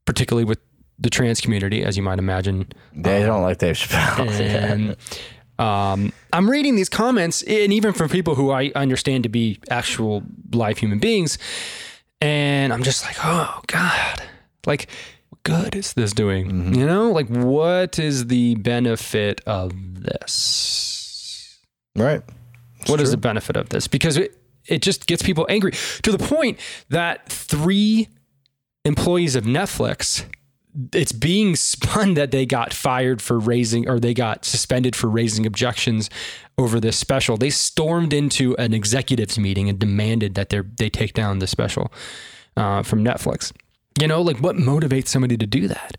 [0.06, 0.60] particularly with
[1.00, 2.68] the trans community, as you might imagine.
[2.94, 4.30] They don't like Dave Chappelle.
[4.40, 4.96] And
[5.60, 10.24] um, I'm reading these comments, and even from people who I understand to be actual
[10.54, 11.38] live human beings,
[12.22, 14.22] and I'm just like, oh god,
[14.66, 14.88] like.
[15.36, 16.74] What good is this doing?
[16.76, 21.60] You know, like what is the benefit of this?
[21.96, 22.22] Right.
[22.88, 23.88] What is the benefit of this?
[23.88, 25.72] Because it, it just gets people angry
[26.04, 26.60] to the point
[26.90, 28.08] that three
[28.86, 30.26] employees of Netflix,
[30.94, 35.46] it's being spun that they got fired for raising or they got suspended for raising
[35.46, 36.10] objections
[36.58, 37.36] over this special.
[37.36, 41.92] They stormed into an executives meeting and demanded that they they take down the special
[42.56, 43.52] uh, from Netflix.
[44.00, 45.96] You know, like what motivates somebody to do that?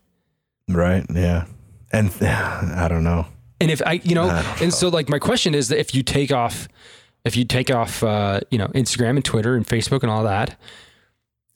[0.68, 1.04] Right.
[1.12, 1.46] Yeah.
[1.92, 3.26] And I don't know.
[3.60, 6.02] And if I, you know, I and so like my question is that if you
[6.02, 6.68] take off,
[7.24, 10.60] if you take off, uh, you know, Instagram and Twitter and Facebook and all that,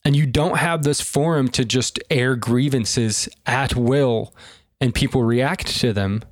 [0.04, 4.34] and you don't have this forum to just air grievances at will
[4.80, 6.22] and people react to them,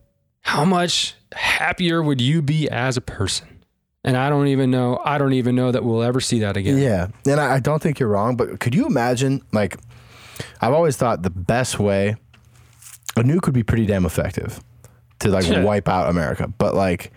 [0.40, 3.62] how much happier would you be as a person?
[4.04, 6.78] And I don't even know, I don't even know that we'll ever see that again.
[6.78, 7.08] Yeah.
[7.26, 9.76] And I, I don't think you're wrong, but could you imagine, like,
[10.60, 12.16] I've always thought the best way,
[13.16, 14.60] a nuke would be pretty damn effective
[15.20, 15.62] to, like, Yeah.
[15.62, 16.46] wipe out America.
[16.58, 17.12] But, like,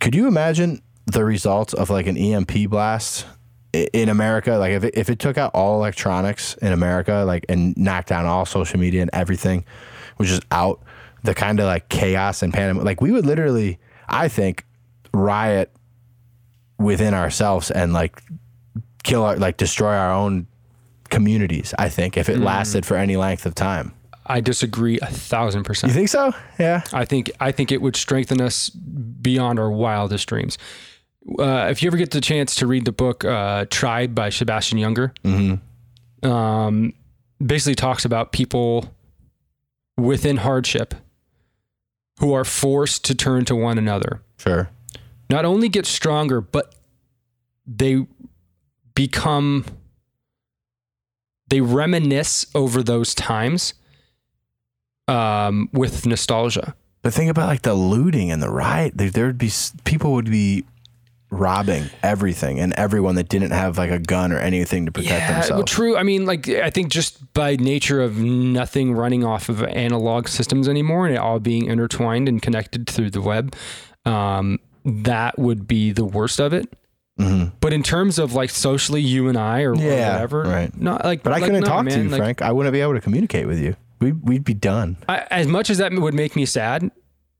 [0.00, 3.26] could you imagine the results of, like, an EMP blast
[3.72, 4.52] in America?
[4.56, 8.26] Like, if it, if it took out all electronics in America, like, and knocked down
[8.26, 9.64] all social media and everything,
[10.16, 10.82] which is out,
[11.24, 13.78] the kind of, like, chaos and panic, like, we would literally,
[14.08, 14.64] I think,
[15.12, 15.72] riot
[16.78, 18.20] within ourselves and like
[19.02, 20.46] kill our like destroy our own
[21.10, 23.92] communities i think if it lasted for any length of time
[24.28, 25.92] I disagree a thousand percent.
[25.92, 30.28] you think so yeah I think I think it would strengthen us beyond our wildest
[30.28, 30.58] dreams.
[31.38, 34.78] Uh, if you ever get the chance to read the book uh, "Tribe" by Sebastian
[34.78, 35.12] Junger,
[36.28, 36.92] um,
[37.44, 38.92] basically talks about people
[39.96, 40.94] within hardship
[42.18, 44.22] who are forced to turn to one another.
[44.38, 44.68] Sure.
[45.30, 46.74] Not only get stronger, but
[47.66, 48.06] they
[48.94, 49.64] become
[51.48, 53.74] they reminisce over those times
[55.08, 56.74] um, with nostalgia.
[57.02, 58.96] But think about like the looting and the riot.
[58.96, 59.50] There, there'd be
[59.84, 60.64] people would be
[61.30, 65.40] robbing everything and everyone that didn't have like a gun or anything to protect well,
[65.40, 65.72] themselves.
[65.72, 65.96] true.
[65.96, 70.68] I mean, like I think just by nature of nothing running off of analog systems
[70.68, 73.54] anymore and it all being intertwined and connected through the web,
[74.04, 76.72] um, that would be the worst of it.
[77.18, 77.52] Mhm.
[77.60, 80.76] But in terms of like socially, you and I or, Yeah, whatever, right.
[80.76, 82.42] No, like, But I like, couldn't no, talk to you, like, Frank.
[82.42, 83.74] I wouldn't be able to communicate with you.
[84.00, 84.98] We'd, we'd be done.
[85.08, 86.90] I, as much as that would make me sad,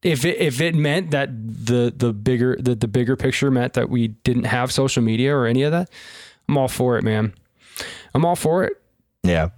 [0.02, 3.90] if it if it meant that the the bigger the, the bigger picture meant that
[3.90, 5.90] we didn't have social media or any of that,
[6.48, 7.34] I'm all for it, man.
[8.14, 8.80] I'm all for it.
[9.22, 9.50] Yeah.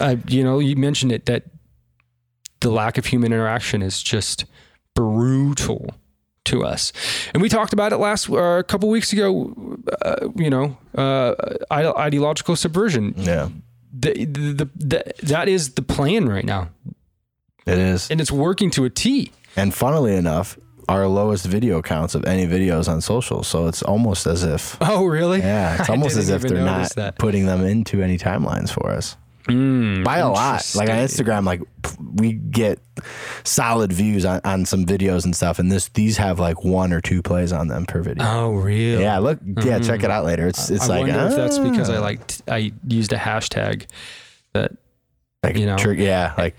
[0.00, 1.44] Uh, you know, you mentioned it that
[2.60, 4.44] the lack of human interaction is just
[4.94, 5.94] brutal
[6.44, 6.92] to us,
[7.34, 9.54] and we talked about it last uh, a couple weeks ago.
[10.02, 11.34] Uh, you know, uh,
[11.72, 13.14] ideological subversion.
[13.16, 13.48] Yeah.
[13.92, 16.68] The, the, the, that is the plan right now,
[17.66, 18.08] It is.
[18.10, 19.32] and it's working to a T.
[19.56, 20.56] And funnily enough,
[20.88, 23.42] our lowest video counts of any videos on social.
[23.42, 25.40] So it's almost as if, Oh, really?
[25.40, 27.18] yeah, it's almost as if they're not that.
[27.18, 29.16] putting them into any timelines for us.
[29.50, 30.64] Mm, by a lot.
[30.74, 30.96] Like on.
[30.96, 31.62] Instagram, like
[32.14, 32.78] we get
[33.44, 37.00] solid views on, on some videos and stuff, and this these have like one or
[37.00, 38.24] two plays on them per video.
[38.24, 39.02] Oh, really?
[39.02, 40.46] yeah, look, yeah, check it out later.
[40.46, 43.86] It's it's I like wonder if that's because I ah, like I used a hashtag
[44.52, 44.72] that
[45.42, 45.76] like, you know.
[45.76, 46.56] tr- yeah, like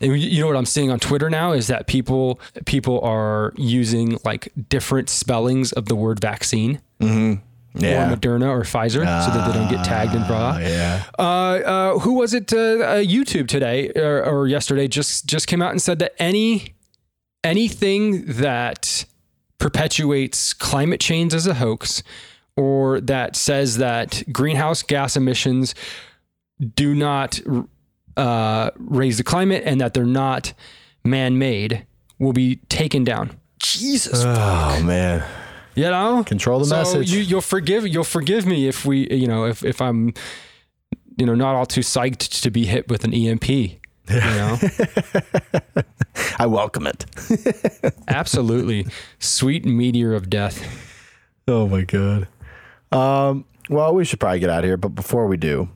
[0.00, 4.52] you know what I'm seeing on Twitter now is that people people are using like
[4.68, 6.80] different spellings of the word vaccine
[7.74, 11.02] yeah, or Moderna or Pfizer so that they don't get tagged and brought Ah, yeah,
[11.18, 12.52] Uh, uh, who was it?
[12.52, 16.74] Uh, uh, YouTube today or, or yesterday just just came out and said that any
[17.44, 19.04] anything that
[19.58, 22.02] perpetuates climate change as a hoax
[22.56, 25.74] or that says that greenhouse gas emissions
[26.74, 27.40] do not
[28.16, 30.52] uh, raise the climate and that they're not
[31.04, 31.86] man-made
[32.18, 33.30] will be taken down.
[33.58, 35.24] Jesus, Oh man,
[35.74, 36.22] you know.
[36.24, 37.12] control the so message.
[37.12, 40.14] you, you'll forgive you'll forgive me if we you know if if I'm
[41.16, 43.48] you know not all too psyched to be hit with an EMP.
[43.48, 44.58] You know,
[46.38, 47.06] I welcome it.
[48.08, 48.86] absolutely,
[49.20, 50.60] sweet meteor of death.
[51.46, 52.26] Oh my god.
[52.90, 55.68] Um, well, we should probably get out of here, but before we do,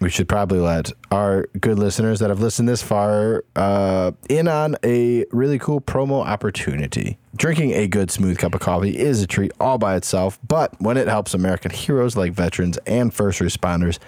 [0.00, 4.76] we should probably let our good listeners that have listened this far uh, in on
[4.82, 7.18] a really cool promo opportunity.
[7.36, 10.96] Drinking a good smooth cup of coffee is a treat all by itself, but when
[10.96, 13.98] it helps American heroes like veterans and first responders,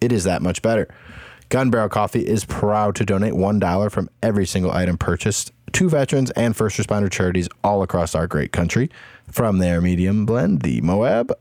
[0.00, 0.86] it is that much better.
[1.48, 6.30] Gun Barrel Coffee is proud to donate $1 from every single item purchased to veterans
[6.32, 8.90] and first responder charities all across our great country.
[9.30, 11.32] From their medium blend, the Moab,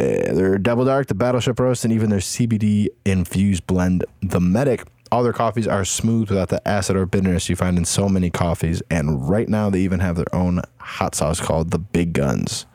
[0.00, 4.86] uh, their Double Dark, the Battleship Roast, and even their CBD infused blend, the Medic.
[5.12, 8.30] All their coffees are smooth without the acid or bitterness you find in so many
[8.30, 8.80] coffees.
[8.90, 12.66] And right now, they even have their own hot sauce called the Big Guns.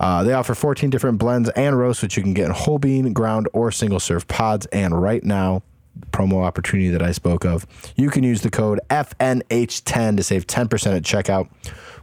[0.00, 3.12] Uh, they offer 14 different blends and roasts, which you can get in whole bean,
[3.12, 4.66] ground, or single serve pods.
[4.66, 5.62] And right now,
[6.10, 7.66] promo opportunity that I spoke of,
[7.96, 11.48] you can use the code FNH10 to save 10% at checkout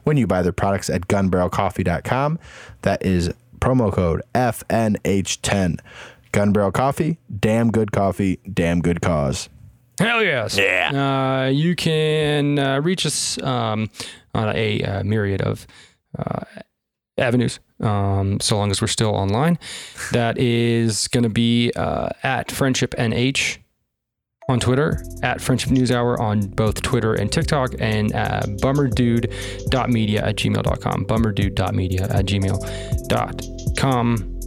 [0.04, 2.40] when you buy their products at gunbarrelcoffee.com.
[2.84, 3.32] That is
[3.62, 5.80] promo code FNH10.
[6.34, 9.50] Gun Barrel Coffee, damn good coffee, damn good cause.
[10.00, 10.58] Hell yes.
[10.58, 11.44] Yeah.
[11.46, 13.90] Uh, you can uh, reach us um,
[14.34, 15.68] on a, uh myriad of
[16.18, 16.44] uh,
[17.18, 19.60] avenues, um, so long as we're still online.
[20.12, 23.60] That is going to be uh, at Friendship NH
[24.52, 30.36] on Twitter, at Friendship News Hour on both Twitter and TikTok, and uh, bummerdude.media at
[30.36, 31.06] gmail.com.
[31.06, 33.68] Bummerdude.media at gmail.com.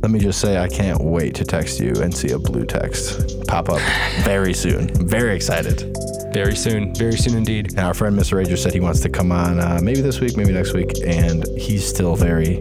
[0.02, 3.46] Let me just say, I can't wait to text you and see a blue text
[3.48, 3.80] pop up
[4.22, 4.88] very soon.
[5.09, 5.96] Very excited.
[6.34, 6.94] Very soon.
[6.94, 7.70] Very soon indeed.
[7.70, 8.44] And our friend Mr.
[8.44, 11.46] Rager said he wants to come on uh, maybe this week, maybe next week, and
[11.57, 12.57] he's still very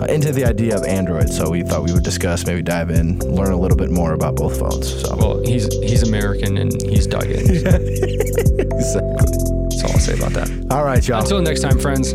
[0.00, 1.28] uh, into the idea of Android.
[1.30, 4.36] So we thought we would discuss, maybe dive in, learn a little bit more about
[4.36, 5.02] both phones.
[5.02, 7.46] So Well, he's he's American and he's dug in.
[7.46, 7.98] So exactly.
[8.70, 10.66] that's all I'll say about that.
[10.70, 11.20] All right, y'all.
[11.20, 12.14] Until next time, friends.